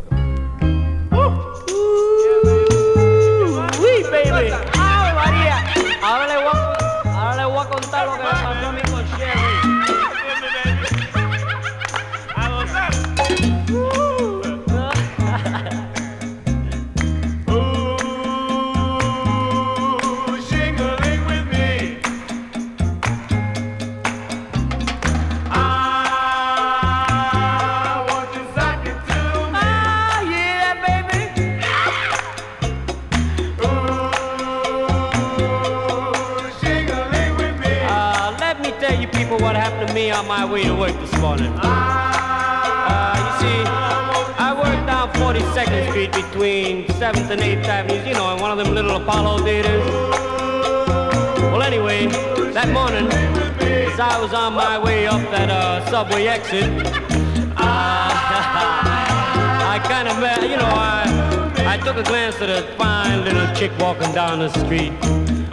street. 64.51 64.91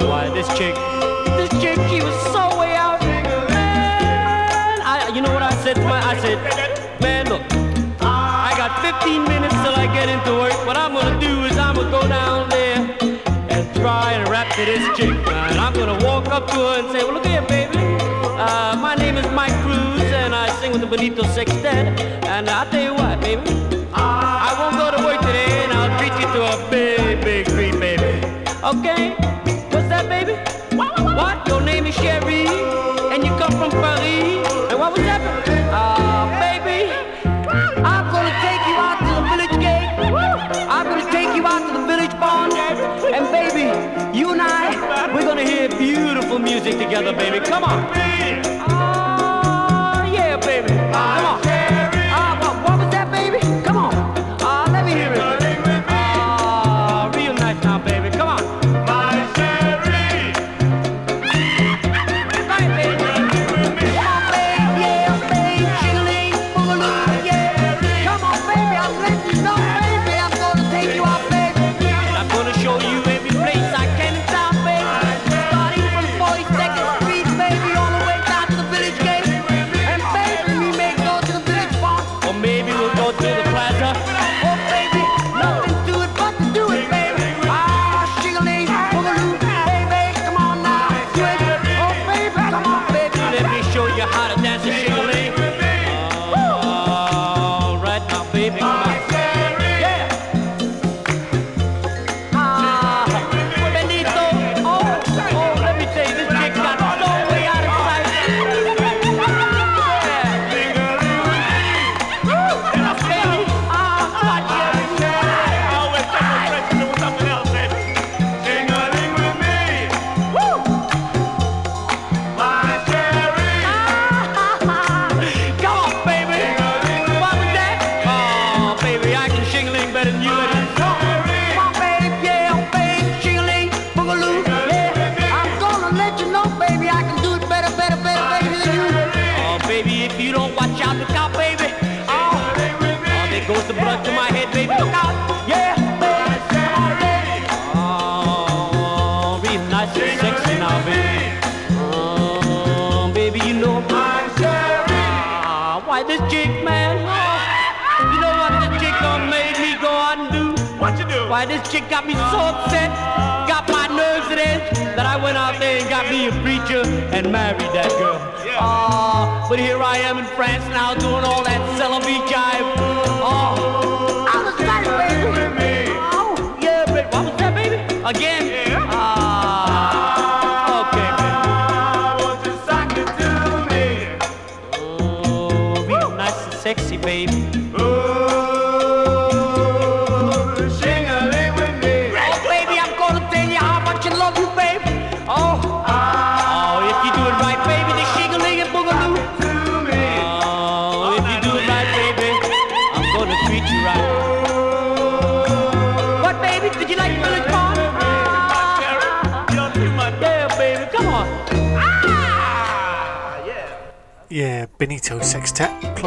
Why, 0.00 0.28
this 0.30 0.48
chick, 0.56 0.74
this 1.36 1.50
chick, 1.60 1.76
she 1.88 2.02
was 2.02 2.14
so 2.32 2.58
way 2.58 2.74
out. 2.74 3.00
Man, 3.00 4.80
I, 4.82 5.10
you 5.14 5.22
know 5.22 5.32
what 5.32 5.42
I 5.42 5.52
said 5.62 5.76
to 5.76 5.82
my, 5.82 6.00
I 6.00 6.18
said, 6.20 6.38
man, 7.00 7.28
look, 7.28 7.42
I 8.00 8.54
got 8.56 8.80
15 8.82 9.24
minutes 9.24 9.54
till 9.54 9.74
I 9.74 9.86
get 9.92 10.08
into 10.08 10.32
work. 10.32 10.54
What 10.66 10.76
I'm 10.76 10.92
gonna 10.92 11.18
do 11.20 11.44
is 11.44 11.56
I'm 11.58 11.74
gonna 11.74 11.90
go 11.90 12.06
down 12.08 12.48
there 12.48 12.78
and 13.50 13.74
try 13.76 14.12
and 14.12 14.28
rap 14.28 14.52
to 14.54 14.64
this 14.64 14.84
chick. 14.96 15.10
And 15.10 15.58
I'm 15.60 15.72
gonna 15.74 16.04
walk 16.04 16.28
up 16.28 16.46
to 16.48 16.54
her 16.54 16.78
and 16.80 16.90
say, 16.92 17.04
well, 17.04 17.14
look 17.14 17.26
here, 17.26 17.42
baby. 17.42 17.78
Uh, 18.38 18.76
my 18.80 18.94
name 18.94 19.16
is 19.16 19.26
Mike 19.32 19.56
Cruz, 19.62 20.02
and 20.12 20.34
I 20.34 20.48
sing 20.60 20.72
with 20.72 20.80
the 20.80 20.86
Benito 20.86 21.22
Sextet. 21.24 22.00
And 22.24 22.48
I'll 22.48 22.70
tell 22.70 22.82
you 22.82 22.94
what, 22.94 23.20
baby. 23.20 23.42
I 23.92 24.54
won't 24.58 24.76
go 24.76 24.96
to 24.96 25.02
work 25.04 25.20
today, 25.20 25.64
and 25.64 25.72
I'll 25.72 25.98
treat 25.98 26.12
you 26.20 26.26
to 26.34 26.40
a 26.54 26.70
big, 26.70 27.24
big 27.24 27.46
baby. 27.46 27.95
Okay? 28.66 29.14
What's 29.70 29.86
that, 29.86 30.08
baby? 30.08 30.34
What? 30.74 31.46
Your 31.46 31.60
name 31.60 31.86
is 31.86 31.94
Sherry, 31.94 32.50
and 33.14 33.22
you 33.22 33.30
come 33.38 33.52
from 33.52 33.70
Paris. 33.70 34.42
And 34.70 34.80
what 34.80 34.90
was 34.90 35.02
that? 35.06 35.22
Ah, 35.70 36.26
baby. 36.42 36.90
I'm 37.78 38.10
gonna 38.10 38.34
take 38.42 38.66
you 38.66 38.74
out 38.74 38.98
to 39.06 39.12
the 39.14 39.24
village 39.30 39.56
gate. 39.62 39.86
I'm 40.66 40.82
gonna 40.82 41.08
take 41.12 41.36
you 41.36 41.46
out 41.46 41.62
to 41.62 41.78
the 41.78 41.86
village 41.86 42.10
barn. 42.18 42.50
And 43.14 43.30
baby, 43.30 43.70
you 44.18 44.32
and 44.32 44.42
I, 44.42 45.14
we're 45.14 45.22
gonna 45.22 45.44
hear 45.44 45.68
beautiful 45.68 46.40
music 46.40 46.76
together, 46.76 47.12
baby. 47.12 47.38
Come 47.46 47.62
on. 47.62 47.86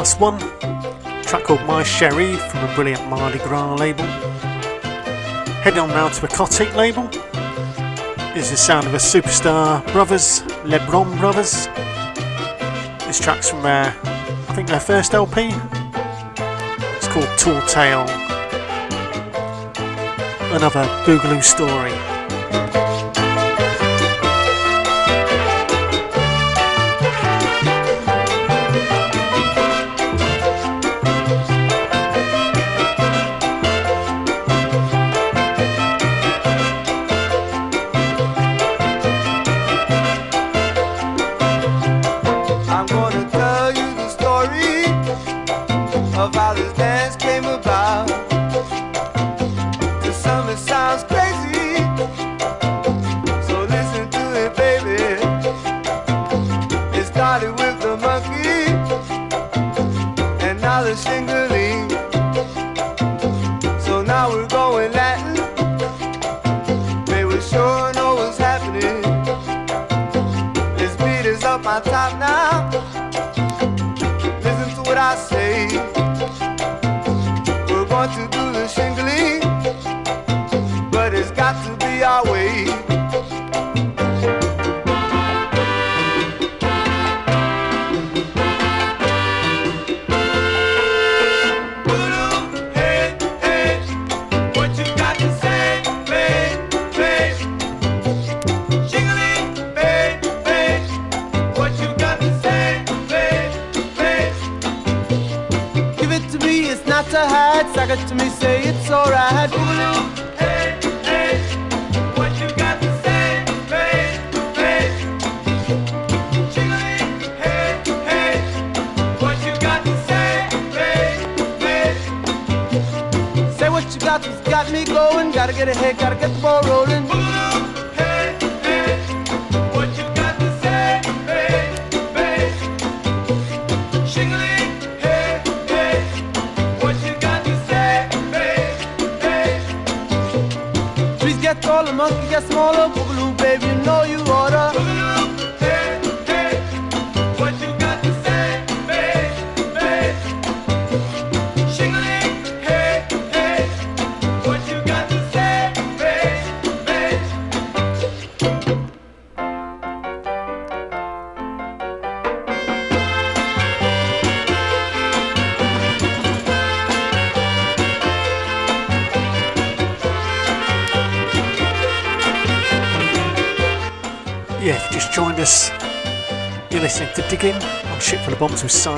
plus 0.00 0.18
one. 0.18 0.38
track 1.24 1.44
called 1.44 1.60
My 1.66 1.82
Sherry 1.82 2.34
from 2.34 2.64
a 2.64 2.74
brilliant 2.74 3.06
Mardi 3.10 3.38
Gras 3.40 3.74
label. 3.74 4.06
Heading 5.62 5.78
on 5.78 5.90
now 5.90 6.08
to 6.08 6.24
a 6.24 6.28
Cotique 6.28 6.74
label. 6.74 7.02
This 8.32 8.46
Is 8.46 8.50
the 8.52 8.56
sound 8.56 8.86
of 8.86 8.94
a 8.94 8.96
superstar 8.96 9.84
brothers, 9.92 10.40
Lebron 10.64 11.18
brothers. 11.18 11.66
This 13.06 13.20
track's 13.20 13.50
from 13.50 13.62
their 13.62 13.94
I 14.48 14.54
think 14.54 14.68
their 14.68 14.80
first 14.80 15.12
LP. 15.12 15.50
It's 16.96 17.08
called 17.08 17.28
Tall 17.38 17.60
Tale. 17.66 18.06
Another 20.56 20.84
Boogaloo 21.04 21.44
story. 21.44 21.99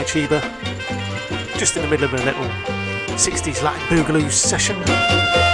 Chiba, 0.01 0.40
just 1.59 1.77
in 1.77 1.82
the 1.82 1.89
middle 1.89 2.06
of 2.06 2.14
a 2.14 2.24
little 2.24 2.44
60s 3.16 3.62
Latin 3.62 3.82
Boogaloo 3.89 4.31
session. 4.31 5.51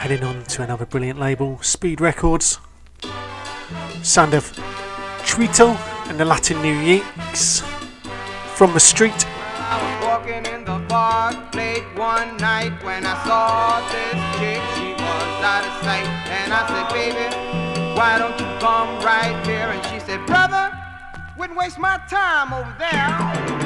heading 0.00 0.24
on 0.24 0.42
to 0.44 0.62
another 0.62 0.86
brilliant 0.86 1.20
label, 1.20 1.58
Speed 1.60 2.00
Records. 2.00 2.58
Sound 4.02 4.32
of 4.32 4.50
Tweetle 5.28 5.76
and 6.08 6.18
the 6.18 6.24
Latin 6.24 6.62
New 6.62 6.74
Yeeks. 6.74 7.60
From 8.56 8.72
the 8.72 8.80
street. 8.80 9.26
I 9.26 9.76
was 9.76 10.06
walking 10.06 10.46
in 10.46 10.64
the 10.64 10.82
park 10.88 11.54
late 11.54 11.84
one 11.96 12.34
night 12.38 12.82
when 12.82 13.04
I 13.04 13.12
saw 13.26 13.80
this 13.92 14.16
chick. 14.40 14.62
She 14.74 14.92
was 14.94 15.44
out 15.44 15.66
of 15.68 15.84
sight. 15.84 16.08
And 16.32 16.50
I 16.50 16.64
said, 16.66 16.88
baby, 16.96 17.94
why 17.94 18.18
don't 18.18 18.40
you 18.40 18.46
come 18.58 19.04
right 19.04 19.38
here? 19.44 19.68
And 19.68 19.84
she 19.84 20.00
said, 20.00 20.24
brother, 20.26 20.72
wouldn't 21.36 21.58
waste 21.58 21.78
my 21.78 22.00
time 22.08 22.54
over 22.54 22.74
there. 22.78 23.59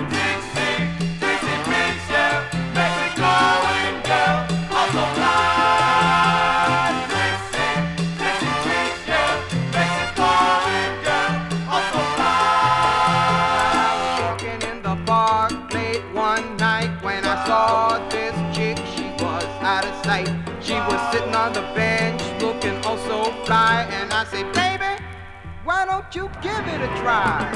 Don't 26.15 26.25
you 26.25 26.41
give 26.43 26.67
it 26.69 26.81
a 26.81 26.87
try? 27.01 27.51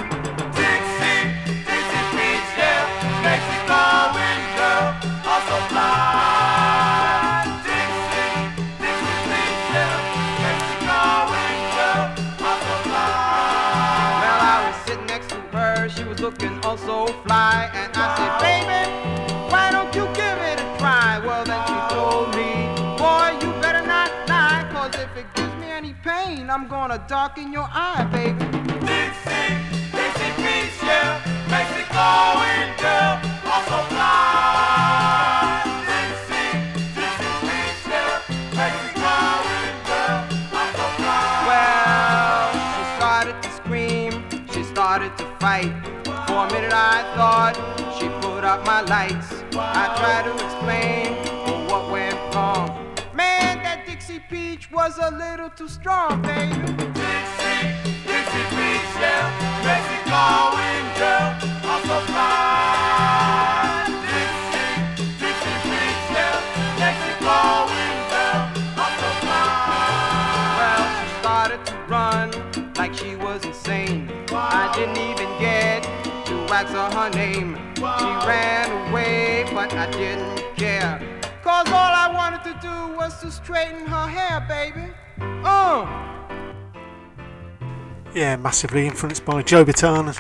Dixie, 0.59 1.31
Dixie 1.65 2.35
yeah, 2.59 3.23
Mexico 3.23 3.83
and 4.19 4.45
girl, 4.59 4.87
also 5.31 5.57
fly. 5.69 7.45
Dixie, 7.63 8.31
Dixie 8.83 9.19
yeah, 9.75 9.95
Mexico 10.43 10.99
and 11.47 11.63
girl, 11.77 12.03
also 12.47 12.75
fly. 12.89 14.19
Well, 14.23 14.41
I 14.41 14.67
was 14.67 14.77
sitting 14.87 15.07
next 15.07 15.29
to 15.31 15.37
her, 15.57 15.89
she 15.89 16.05
was 16.05 16.19
looking 16.21 16.59
oh 16.65 16.77
so 16.77 17.07
fly, 17.25 17.71
and 17.75 17.93
I 17.95 18.07
said, 18.17 18.33
baby, 18.41 18.98
pain, 26.49 26.55
I'm 26.55 26.69
gonna 26.69 27.05
darken 27.09 27.53
your 27.53 27.69
eye, 27.71 28.05
baby. 28.13 28.45
Dixie, 28.87 29.57
Dixie 29.93 30.33
Beach, 30.43 30.83
yeah, 30.83 31.21
Mexico 31.51 32.09
and 32.55 32.73
girl, 32.81 33.21
also 33.53 33.79
fly. 33.89 35.63
Dixie, 35.87 36.51
Dixie 36.95 37.35
Beach, 37.47 37.83
yeah, 37.89 38.23
Mexico 38.55 39.15
and 39.61 39.79
girl, 39.89 40.19
also 40.59 40.87
fly. 40.97 41.45
Well, 41.49 42.53
she 42.75 42.83
started 42.97 43.37
to 43.43 43.51
scream, 43.53 44.13
she 44.53 44.63
started 44.65 45.17
to 45.19 45.25
fight. 45.41 45.73
For 46.27 46.47
a 46.47 46.53
minute 46.53 46.73
I 46.73 47.03
thought 47.17 47.57
she 47.99 48.09
put 48.21 48.45
out 48.45 48.65
my 48.65 48.81
lights. 48.83 49.45
I 49.55 49.95
tried 49.99 50.25
to 50.25 50.33
explain 50.45 51.18
Peach 54.59 54.73
was 54.73 54.99
a 54.99 55.11
little 55.13 55.51
too 55.51 55.69
strong, 55.69 56.21
baby. 56.21 56.51
Dixie, 56.51 57.63
Dixie 58.03 58.47
Peach, 58.51 58.91
yeah, 58.99 59.31
girl, 60.99 61.71
also 61.71 62.01
fly. 62.07 63.87
Dixie, 64.03 64.83
Dixie 65.21 65.59
girl, 68.11 68.43
also 68.83 69.09
fly. 69.23 69.47
Well, 70.59 70.85
she 70.99 71.09
started 71.21 71.63
to 71.67 71.75
run 71.87 72.29
like 72.75 72.95
she 72.95 73.15
was 73.15 73.45
insane. 73.45 74.11
I 74.33 74.73
didn't 74.75 74.99
even 74.99 75.29
get 75.39 75.85
to 76.27 76.35
ask 76.53 76.73
her 76.73 76.91
her 76.99 77.11
name. 77.11 77.57
She 77.77 78.27
ran 78.27 78.91
away, 78.91 79.45
but 79.55 79.73
I 79.73 79.89
didn't 79.93 80.43
care. 80.57 80.99
Cause 81.49 81.69
all 81.69 81.75
I 81.75 82.13
wanted 82.15 82.45
to 82.45 82.59
do 82.61 82.95
was 82.95 83.23
to 83.23 83.31
straighten 83.31 83.87
her 83.87 84.07
hair, 84.07 84.45
baby. 84.47 84.93
Uh. 85.43 85.87
Yeah, 88.15 88.37
massively 88.37 88.87
influenced 88.87 89.25
by 89.25 89.41
Joe 89.41 89.65
Bataan. 89.65 90.15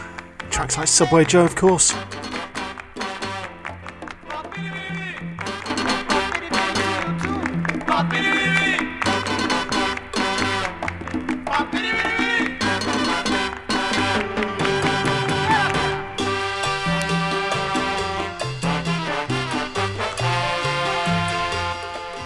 Tracks 0.50 0.78
like 0.78 0.88
Subway 0.88 1.26
Joe, 1.26 1.44
of 1.44 1.54
course. 1.54 1.92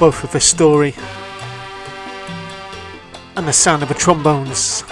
Both 0.03 0.25
of 0.25 0.33
the 0.33 0.41
story 0.41 0.97
and 3.37 3.47
the 3.47 3.53
sound 3.53 3.85
of 3.85 3.89
the 3.89 3.95
trombones. 3.95 4.83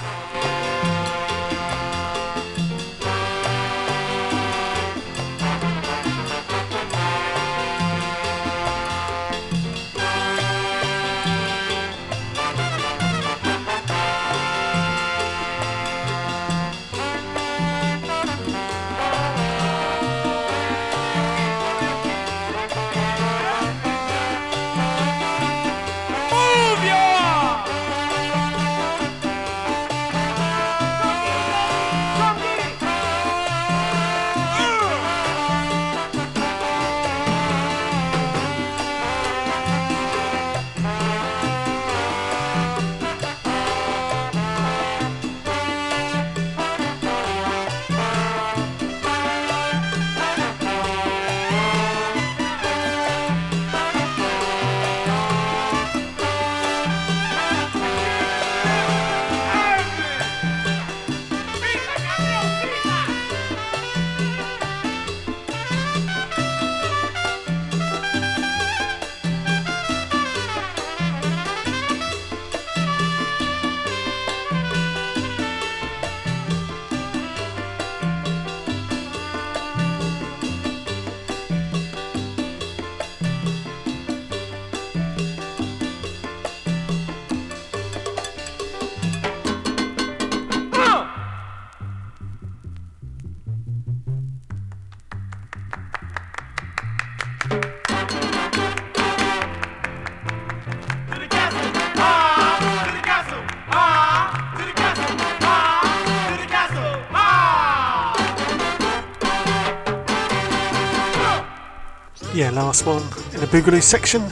Last 112.71 112.87
one 112.87 113.03
in 113.35 113.41
the 113.41 113.49
Boogaloo 113.49 113.83
section. 113.83 114.23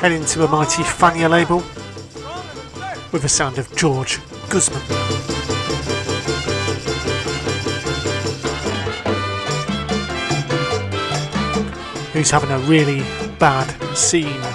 Heading 0.00 0.24
to 0.24 0.38
the 0.38 0.48
mighty 0.48 0.82
Fania 0.82 1.28
label 1.28 1.58
with 3.12 3.20
the 3.20 3.28
sound 3.28 3.58
of 3.58 3.70
George 3.76 4.20
Guzman. 4.48 4.80
Who's 12.14 12.30
having 12.30 12.50
a 12.52 12.58
really 12.60 13.00
bad 13.38 13.68
scene. 13.94 14.53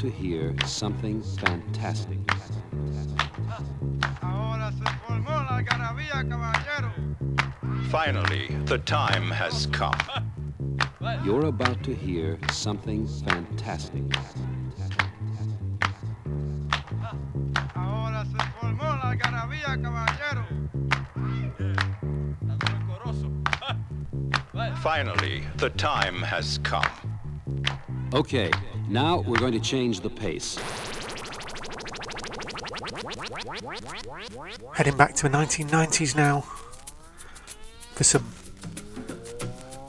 To 0.00 0.10
hear 0.10 0.54
something 0.64 1.22
fantastic. 1.22 2.18
Finally, 7.90 8.46
the 8.64 8.78
time 8.78 9.30
has 9.30 9.66
come. 9.66 9.98
You're 11.24 11.46
about 11.46 11.82
to 11.84 11.94
hear 11.94 12.38
something 12.50 13.06
fantastic. 13.06 14.02
Finally, 24.82 25.44
the 25.58 25.68
time 25.76 26.22
has 26.22 26.58
come. 26.62 26.86
Okay, 28.14 28.50
now 28.90 29.20
we're 29.20 29.38
going 29.38 29.52
to 29.52 29.60
change 29.60 30.00
the 30.00 30.10
pace. 30.10 30.58
Heading 34.74 34.96
back 34.96 35.14
to 35.16 35.28
the 35.28 35.36
1990s 35.36 36.16
now 36.16 36.40
for 37.94 38.04
some 38.04 38.26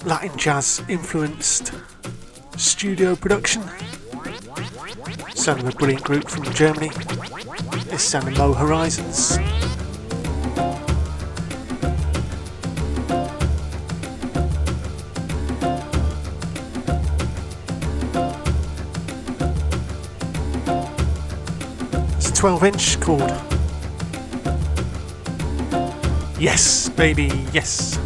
Latin 0.06 0.38
jazz 0.38 0.84
influenced 0.88 1.74
studio 2.58 3.16
production. 3.16 3.64
Sound 5.34 5.62
of 5.62 5.68
a 5.68 5.72
brilliant 5.72 6.04
group 6.04 6.28
from 6.28 6.44
Germany. 6.54 6.90
This 7.86 8.14
Low 8.14 8.54
Horizons. 8.54 9.38
12 22.42 22.64
inch 22.64 23.00
called 23.00 23.22
Yes, 26.40 26.90
baby, 26.90 27.30
yes. 27.54 28.00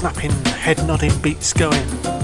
Snapping, 0.00 0.30
head 0.46 0.78
nodding 0.86 1.12
beats 1.20 1.52
going. 1.52 2.19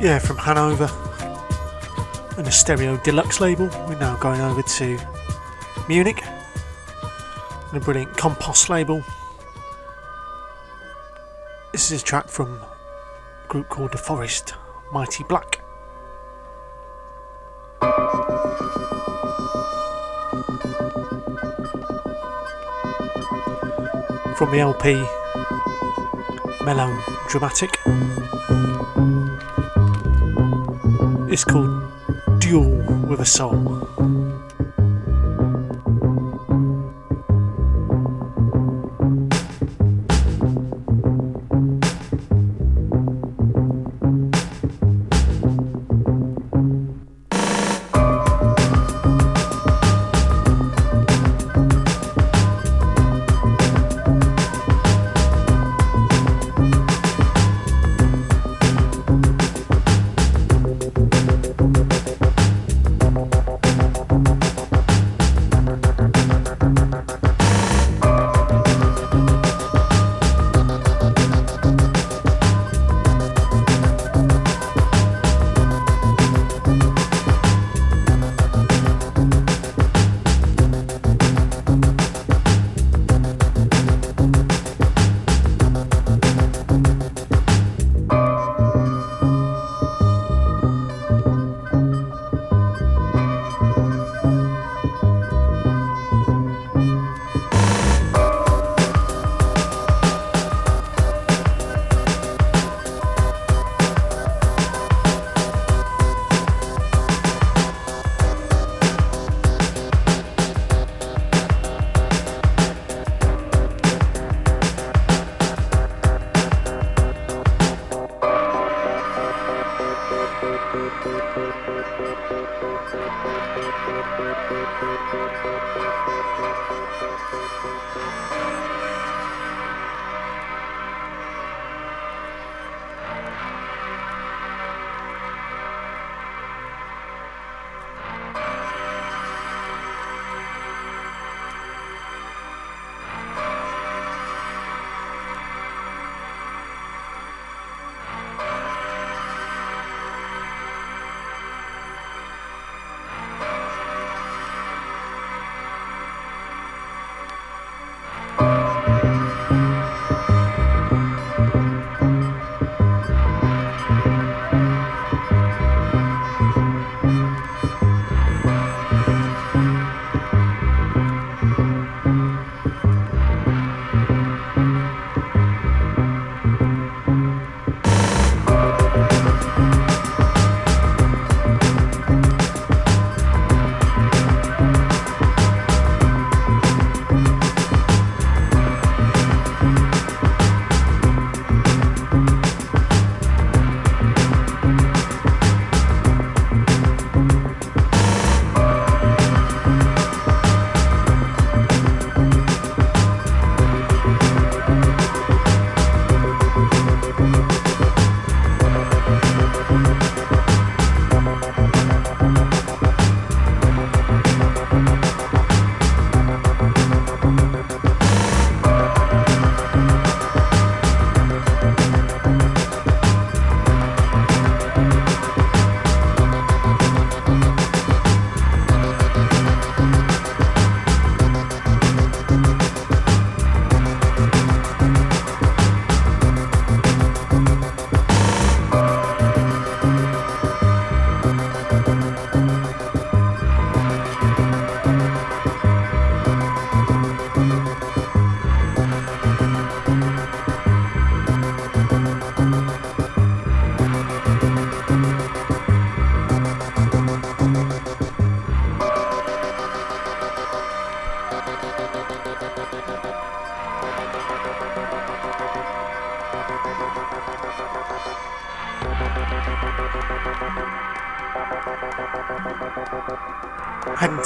Yeah, 0.00 0.18
from 0.18 0.38
Hanover 0.38 0.90
and 2.38 2.46
the 2.46 2.50
Stereo 2.50 2.96
Deluxe 3.04 3.38
label. 3.38 3.68
We're 3.86 3.98
now 3.98 4.16
going 4.16 4.40
over 4.40 4.62
to 4.62 4.98
Munich 5.88 6.24
and 6.24 7.76
a 7.76 7.80
brilliant 7.80 8.16
Compost 8.16 8.70
label. 8.70 9.04
This 11.72 11.90
is 11.90 12.00
a 12.00 12.04
track 12.04 12.28
from 12.28 12.48
a 12.48 13.48
group 13.48 13.68
called 13.68 13.92
The 13.92 13.98
Forest 13.98 14.54
Mighty 14.90 15.22
Black. 15.24 15.60
From 24.38 24.50
the 24.50 24.60
LP 24.60 24.94
Mellowdramatic. 26.64 28.29
It's 31.32 31.44
called 31.44 31.80
Duel 32.40 32.82
with 33.08 33.20
a 33.20 33.24
Soul. 33.24 33.86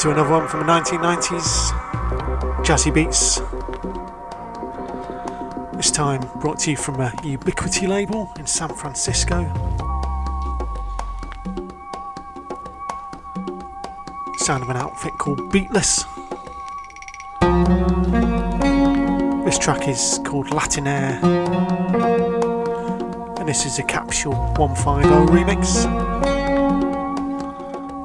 To 0.04 0.10
another 0.10 0.30
one 0.32 0.46
from 0.46 0.60
the 0.60 0.66
1990s, 0.66 1.70
Jazzy 2.62 2.92
Beats. 2.92 3.40
This 5.74 5.90
time 5.90 6.20
brought 6.40 6.58
to 6.58 6.72
you 6.72 6.76
from 6.76 7.00
a 7.00 7.10
Ubiquity 7.22 7.86
label 7.86 8.30
in 8.38 8.46
San 8.46 8.68
Francisco. 8.68 9.44
Sound 14.36 14.62
of 14.64 14.68
an 14.68 14.76
outfit 14.76 15.14
called 15.16 15.38
Beatless. 15.50 16.04
This 19.46 19.58
track 19.58 19.88
is 19.88 20.20
called 20.26 20.50
Latin 20.50 20.86
Air, 20.86 21.18
and 23.38 23.48
this 23.48 23.64
is 23.64 23.78
a 23.78 23.82
Capsule 23.82 24.34
150 24.58 25.08
remix. 25.32 25.86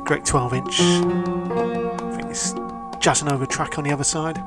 Great 0.06 0.24
12 0.24 0.54
inch. 0.54 1.29
Over 3.08 3.46
track 3.46 3.78
on 3.80 3.86
the 3.86 3.92
other 3.92 4.04
side. 4.04 4.38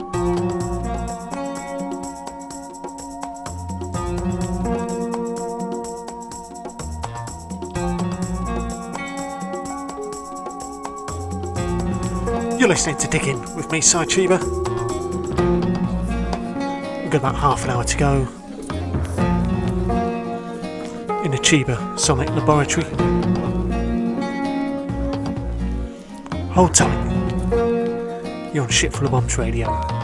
You're 12.61 12.69
listening 12.69 12.99
to 12.99 13.09
Digging 13.09 13.41
with 13.57 13.73
me, 13.73 13.81
Cy 13.81 14.05
Chiba. 14.05 14.39
We've 17.03 17.11
got 17.11 17.19
about 17.19 17.35
half 17.35 17.65
an 17.65 17.71
hour 17.71 17.85
to 17.85 17.97
go 17.97 18.29
in 21.25 21.31
the 21.33 21.39
Chiba 21.39 21.99
Sonic 21.99 22.29
Laboratory. 22.31 22.87
Hold 26.53 26.75
tight. 26.75 27.12
You're 28.53 28.65
on 28.65 28.71
Ship 28.71 28.93
Full 28.93 29.07
of 29.07 29.13
Bombs 29.13 29.39
Radio. 29.39 30.02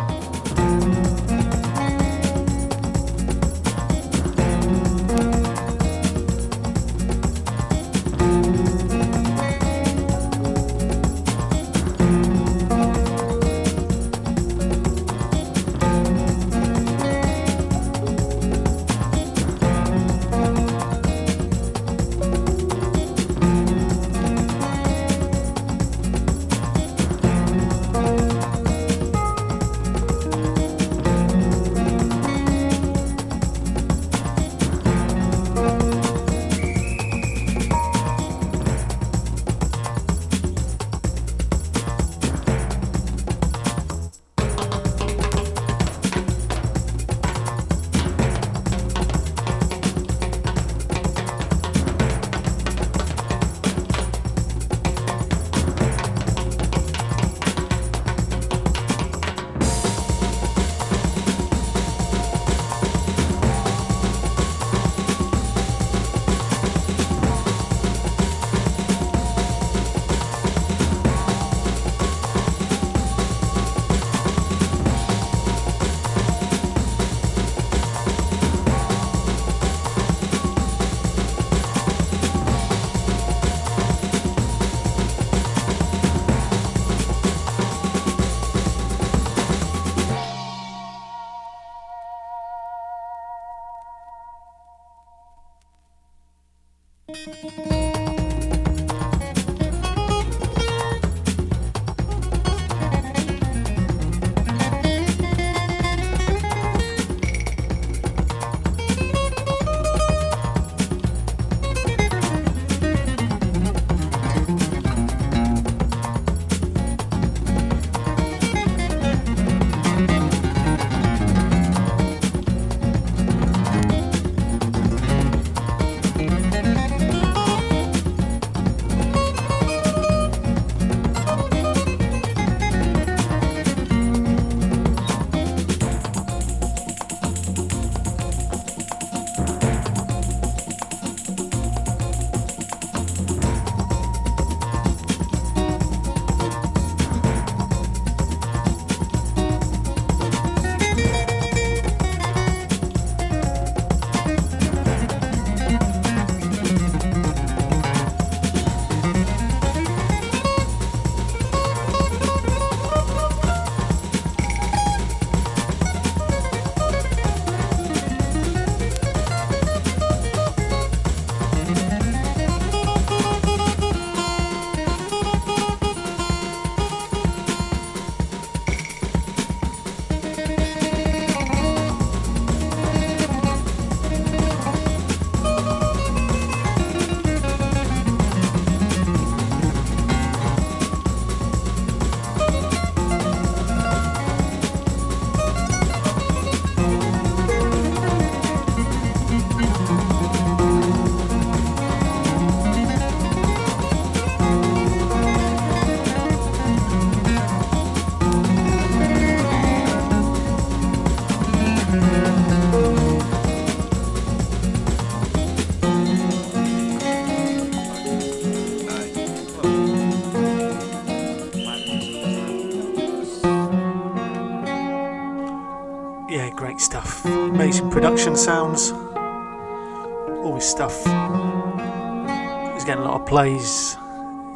Production 227.91 228.37
sounds. 228.37 228.93
All 228.93 230.55
this 230.55 230.71
stuff 230.71 231.07
was 231.07 232.85
getting 232.85 233.03
a 233.03 233.07
lot 233.07 233.21
of 233.21 233.27
plays 233.27 233.97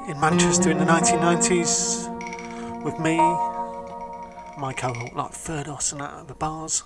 in 0.09 0.19
Manchester 0.21 0.71
in 0.71 0.79
the 0.79 0.85
1990s 0.85 2.09
with 2.85 2.99
me, 2.99 3.17
my 4.59 4.73
cohort 4.77 5.15
like 5.15 5.33
Ferdos 5.33 5.93
and 5.93 6.01
that 6.01 6.15
at 6.15 6.29
the 6.29 6.35
bars. 6.35 6.85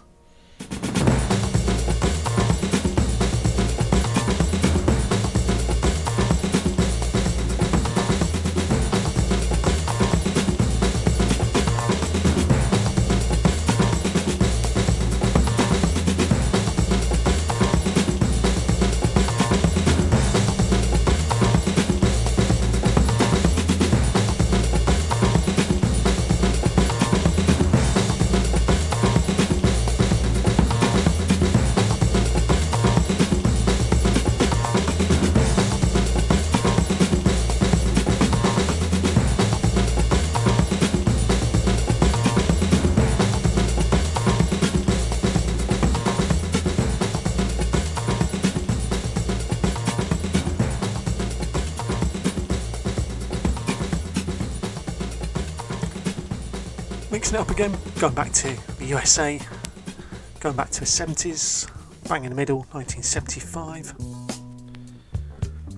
It 57.36 57.40
up 57.40 57.50
again, 57.50 57.76
going 57.98 58.14
back 58.14 58.32
to 58.32 58.48
the 58.78 58.86
USA, 58.86 59.38
going 60.40 60.56
back 60.56 60.70
to 60.70 60.80
the 60.80 60.86
70s, 60.86 61.70
bang 62.08 62.24
in 62.24 62.30
the 62.30 62.34
middle, 62.34 62.60
1975. 62.72 63.92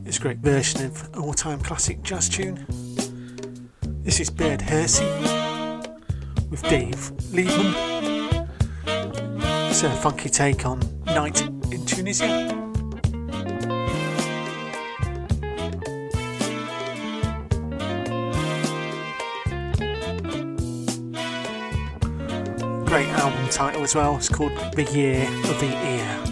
This 0.04 0.20
great 0.20 0.38
version 0.38 0.86
of 0.86 1.02
an 1.08 1.20
all 1.20 1.34
time 1.34 1.58
classic 1.58 2.00
jazz 2.04 2.28
tune. 2.28 2.64
This 4.04 4.20
is 4.20 4.30
Baird 4.30 4.62
Hersey 4.62 5.04
with 6.48 6.62
Dave 6.62 7.10
Liebman. 7.32 8.48
It's 9.68 9.82
a 9.82 9.90
funky 9.90 10.28
take 10.28 10.64
on 10.64 10.78
Night 11.06 11.40
in 11.40 11.84
Tunisia. 11.84 12.57
Title 23.58 23.82
as 23.82 23.92
well. 23.92 24.14
It's 24.16 24.28
called 24.28 24.52
The 24.74 24.84
Year 24.84 25.26
of 25.26 25.58
the 25.58 25.66
Ear. 25.66 26.27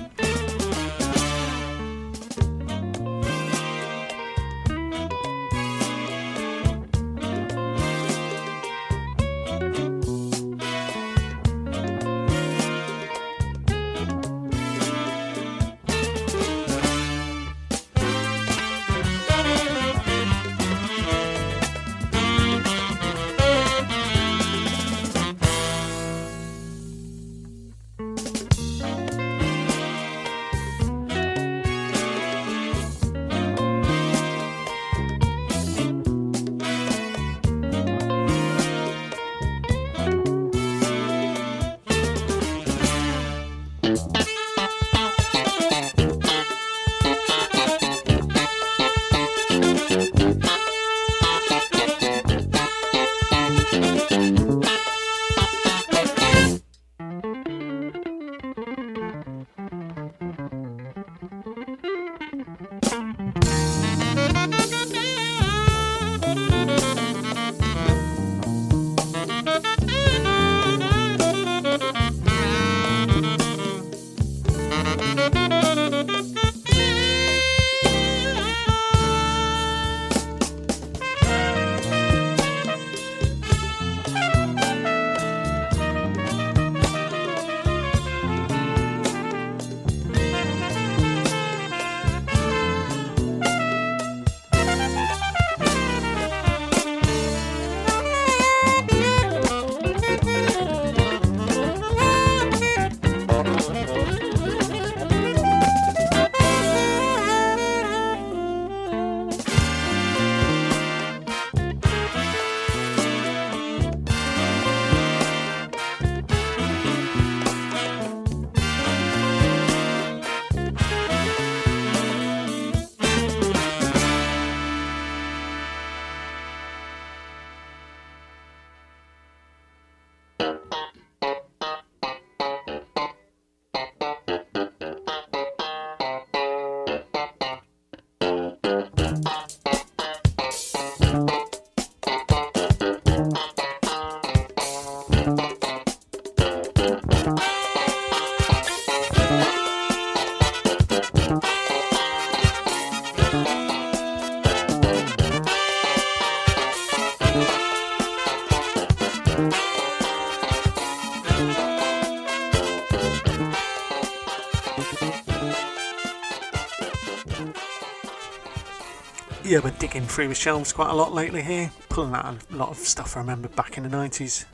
Through 170.08 170.28
the 170.28 170.34
shelves 170.34 170.72
quite 170.72 170.88
a 170.88 170.94
lot 170.94 171.12
lately 171.12 171.42
here, 171.42 171.70
pulling 171.90 172.14
out 172.14 172.36
a 172.50 172.56
lot 172.56 172.70
of 172.70 172.78
stuff 172.78 173.18
I 173.18 173.20
remember 173.20 173.48
back 173.48 173.76
in 173.76 173.82
the 173.82 173.90
90s. 173.90 174.46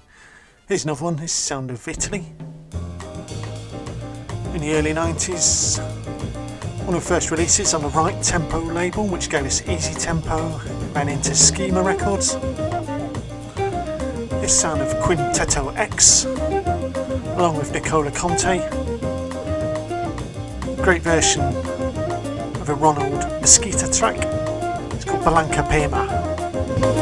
Here's 0.67 0.83
another 0.83 1.05
one, 1.05 1.15
this 1.15 1.33
Sound 1.33 1.71
of 1.71 1.87
Italy. 1.87 2.33
In 4.55 4.61
the 4.61 4.75
early 4.75 4.93
90s, 4.93 5.79
one 6.85 6.97
of 6.97 7.03
the 7.03 7.09
first 7.09 7.31
releases 7.31 7.75
on 7.75 7.83
the 7.83 7.89
Right 7.91 8.21
Tempo 8.25 8.59
label, 8.59 9.07
which 9.07 9.31
gave 9.31 9.45
us 9.45 9.63
easy 9.69 9.95
tempo, 9.95 10.61
ran 10.95 11.09
into 11.09 11.33
Schema 11.33 11.81
Records. 11.81 12.35
This 14.41 14.61
sound 14.61 14.81
of 14.81 14.89
Quintetto 15.05 15.77
X 15.77 16.25
along 16.25 17.57
with 17.57 17.73
Nicola 17.73 18.11
Conte. 18.11 18.59
Great 20.83 21.03
version 21.03 21.43
of 21.43 22.69
a 22.69 22.75
Ronald 22.75 23.23
Mosquito 23.41 23.89
track. 23.93 24.42
It's 25.25 27.02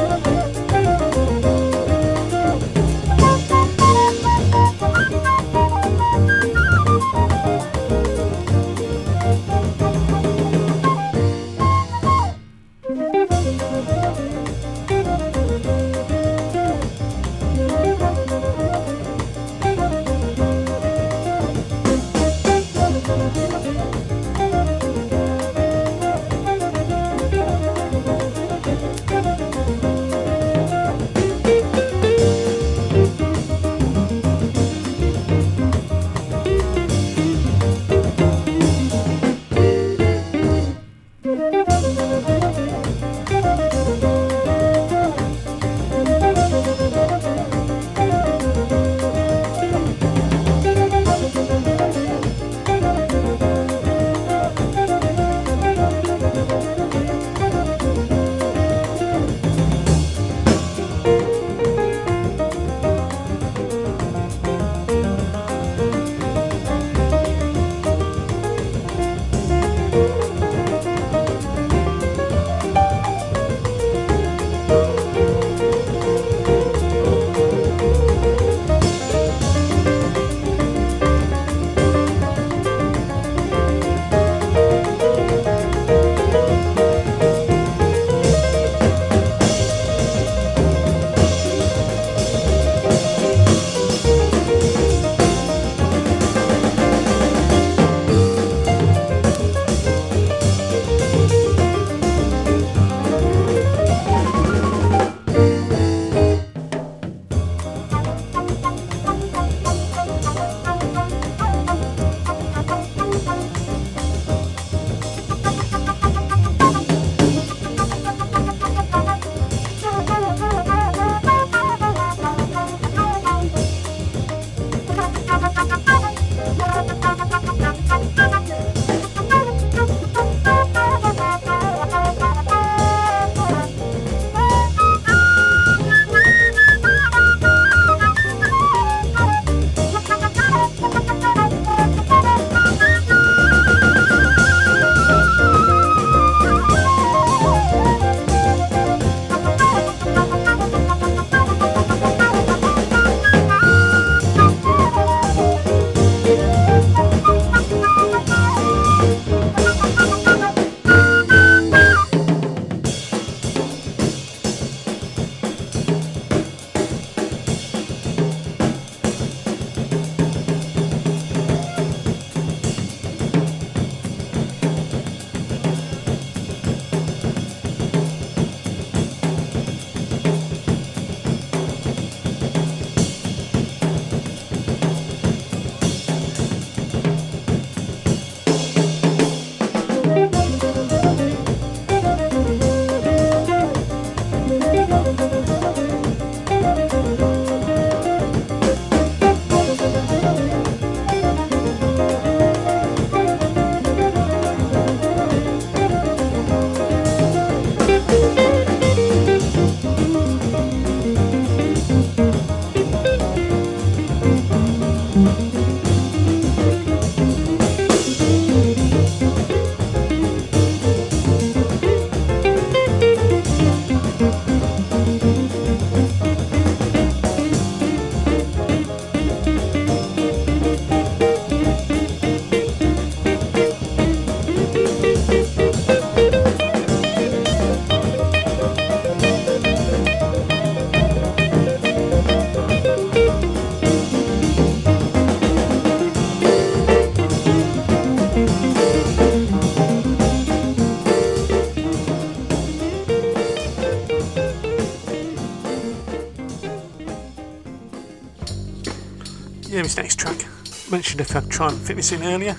Mentioned 260.91 261.21
if 261.21 261.37
I'd 261.37 261.49
try 261.49 261.69
and 261.69 261.79
fit 261.81 261.95
this 261.95 262.11
in 262.11 262.21
earlier. 262.25 262.57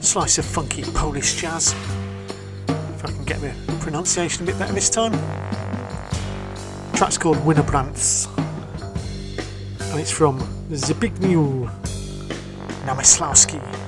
Slice 0.00 0.38
of 0.38 0.44
funky 0.44 0.82
Polish 0.82 1.40
jazz. 1.40 1.72
If 2.66 3.04
I 3.04 3.12
can 3.12 3.24
get 3.24 3.40
the 3.40 3.54
pronunciation 3.78 4.42
a 4.42 4.46
bit 4.46 4.58
better 4.58 4.72
this 4.72 4.90
time. 4.90 5.12
track's 6.94 7.16
called 7.18 7.36
Winobranie. 7.38 8.26
And 9.92 10.00
it's 10.00 10.10
from 10.10 10.40
Zbigniew 10.70 11.70
Namyslowski. 12.86 13.81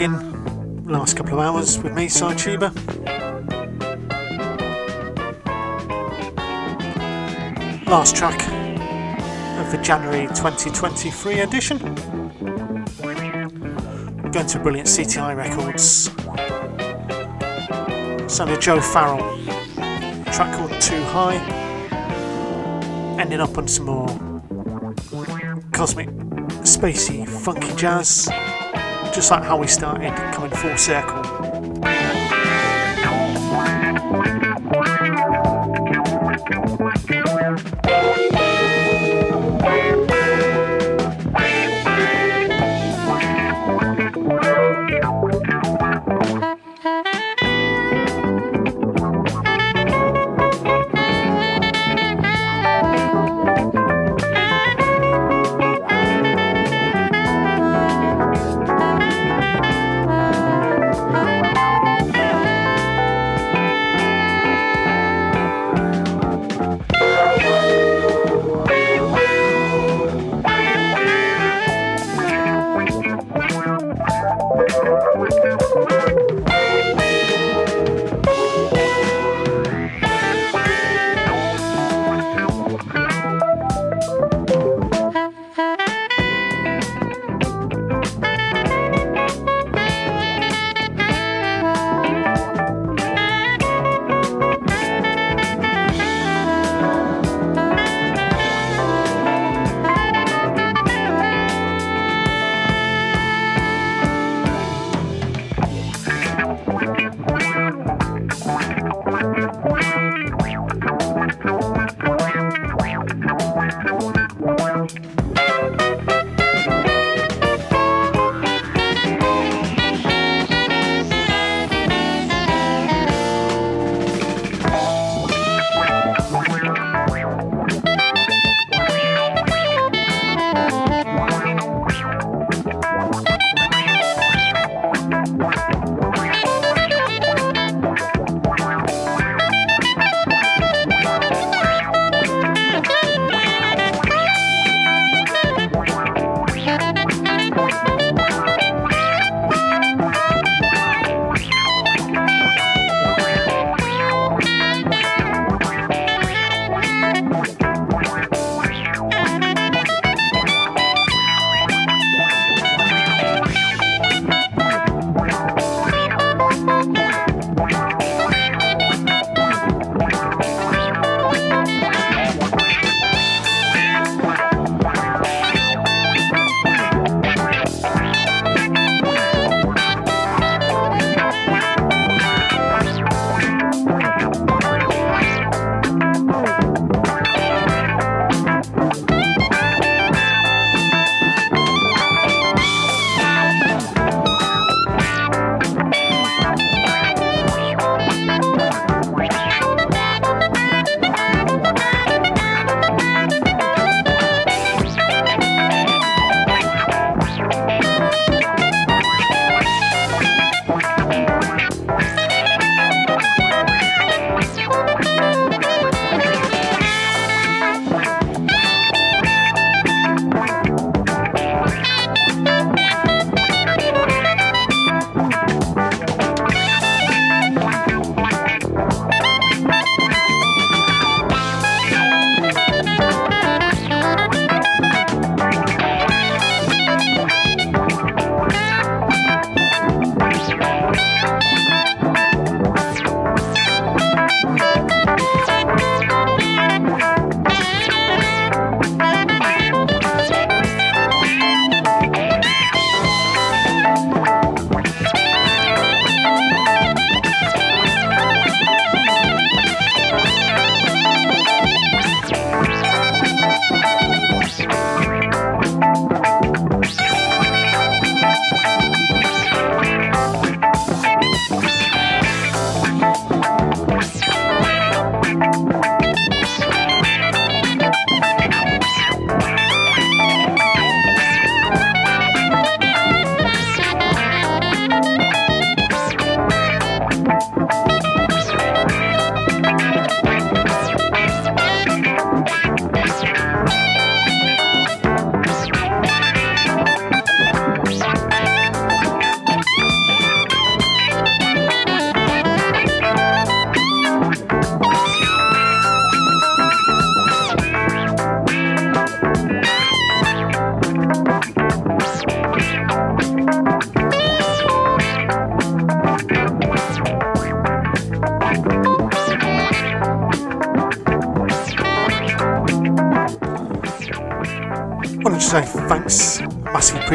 You've 0.00 0.84
the 0.84 0.92
last 0.92 1.16
couple 1.16 1.34
of 1.34 1.40
hours 1.40 1.78
with 1.82 1.94
me, 1.94 2.08
Tuber. 2.34 2.70
Last 7.86 8.14
track 8.14 8.40
of 9.58 9.70
the 9.70 9.78
January 9.82 10.26
2023 10.28 11.40
edition. 11.40 11.78
Going 14.30 14.46
to 14.46 14.58
brilliant 14.58 14.88
CTI 14.88 15.36
Records. 15.36 16.10
Son 18.32 18.48
of 18.50 18.60
Joe 18.60 18.80
Farrell. 18.80 19.38
Track 20.32 20.56
called 20.56 20.80
Too 20.80 21.02
High. 21.04 21.38
Ending 23.18 23.40
up 23.40 23.56
on 23.56 23.66
some 23.66 23.86
more 23.86 24.08
cosmic, 25.72 26.08
spacey, 26.64 27.26
funky 27.28 27.74
jazz. 27.76 28.28
Just 29.16 29.30
like 29.30 29.44
how 29.44 29.56
we 29.56 29.66
started, 29.66 30.14
coming 30.34 30.50
full 30.50 30.76
circle. 30.76 31.25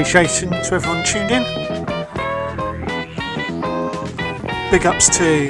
Appreciation 0.02 0.50
to 0.50 0.74
everyone 0.74 1.04
tuned 1.06 1.30
in. 1.30 1.44
Big 4.72 4.88
ups 4.88 5.16
to 5.16 5.48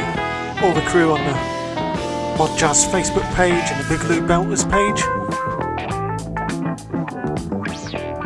all 0.61 0.73
the 0.73 0.83
crew 0.87 1.13
on 1.13 1.23
the 1.23 2.37
Mod 2.37 2.59
Jazz 2.59 2.85
Facebook 2.87 3.23
page 3.33 3.63
and 3.71 3.79
the 3.79 3.87
Big 3.87 4.03
Lou 4.09 4.19
Belters 4.27 4.69
page. 4.69 4.99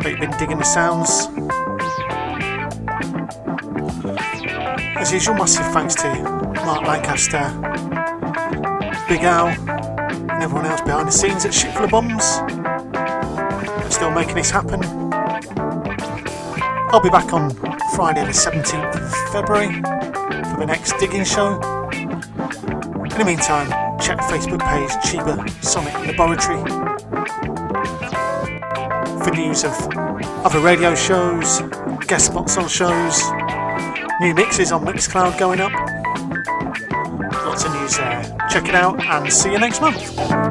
You've 0.04 0.18
been 0.18 0.36
digging 0.36 0.58
the 0.58 0.64
sounds. 0.64 1.28
As 4.96 5.12
usual, 5.12 5.36
massive 5.36 5.66
thanks 5.66 5.94
to 5.94 6.08
Mark 6.64 6.82
Lancaster, 6.88 7.52
Big 9.08 9.22
Al, 9.22 9.46
and 9.46 10.42
everyone 10.42 10.66
else 10.66 10.80
behind 10.80 11.06
the 11.06 11.12
scenes 11.12 11.44
at 11.44 11.54
Ship 11.54 11.72
Full 11.72 11.84
of 11.84 11.90
Bombs. 11.90 12.40
They're 12.90 13.90
still 13.92 14.10
making 14.10 14.34
this 14.34 14.50
happen. 14.50 15.05
I'll 16.96 17.02
be 17.02 17.10
back 17.10 17.34
on 17.34 17.50
Friday, 17.94 18.24
the 18.24 18.32
17th 18.32 18.96
of 18.96 19.30
February, 19.30 19.66
for 20.50 20.56
the 20.60 20.64
next 20.64 20.94
digging 20.98 21.24
show. 21.24 21.60
In 21.92 23.10
the 23.10 23.22
meantime, 23.22 23.68
check 24.00 24.16
Facebook 24.20 24.60
page 24.60 24.88
Chiba 25.04 25.46
Sonic 25.62 25.92
Laboratory 26.16 26.62
for 29.22 29.30
news 29.32 29.62
of 29.64 29.74
other 30.46 30.60
radio 30.60 30.94
shows, 30.94 31.60
guest 32.06 32.28
spots 32.28 32.56
on 32.56 32.66
shows, 32.66 33.22
new 34.22 34.34
mixes 34.34 34.72
on 34.72 34.82
Mixcloud 34.86 35.38
going 35.38 35.60
up. 35.60 35.72
Lots 37.44 37.64
of 37.66 37.74
news 37.74 37.98
there. 37.98 38.38
Check 38.48 38.70
it 38.70 38.74
out 38.74 38.98
and 39.04 39.30
see 39.30 39.52
you 39.52 39.58
next 39.58 39.82
month. 39.82 40.45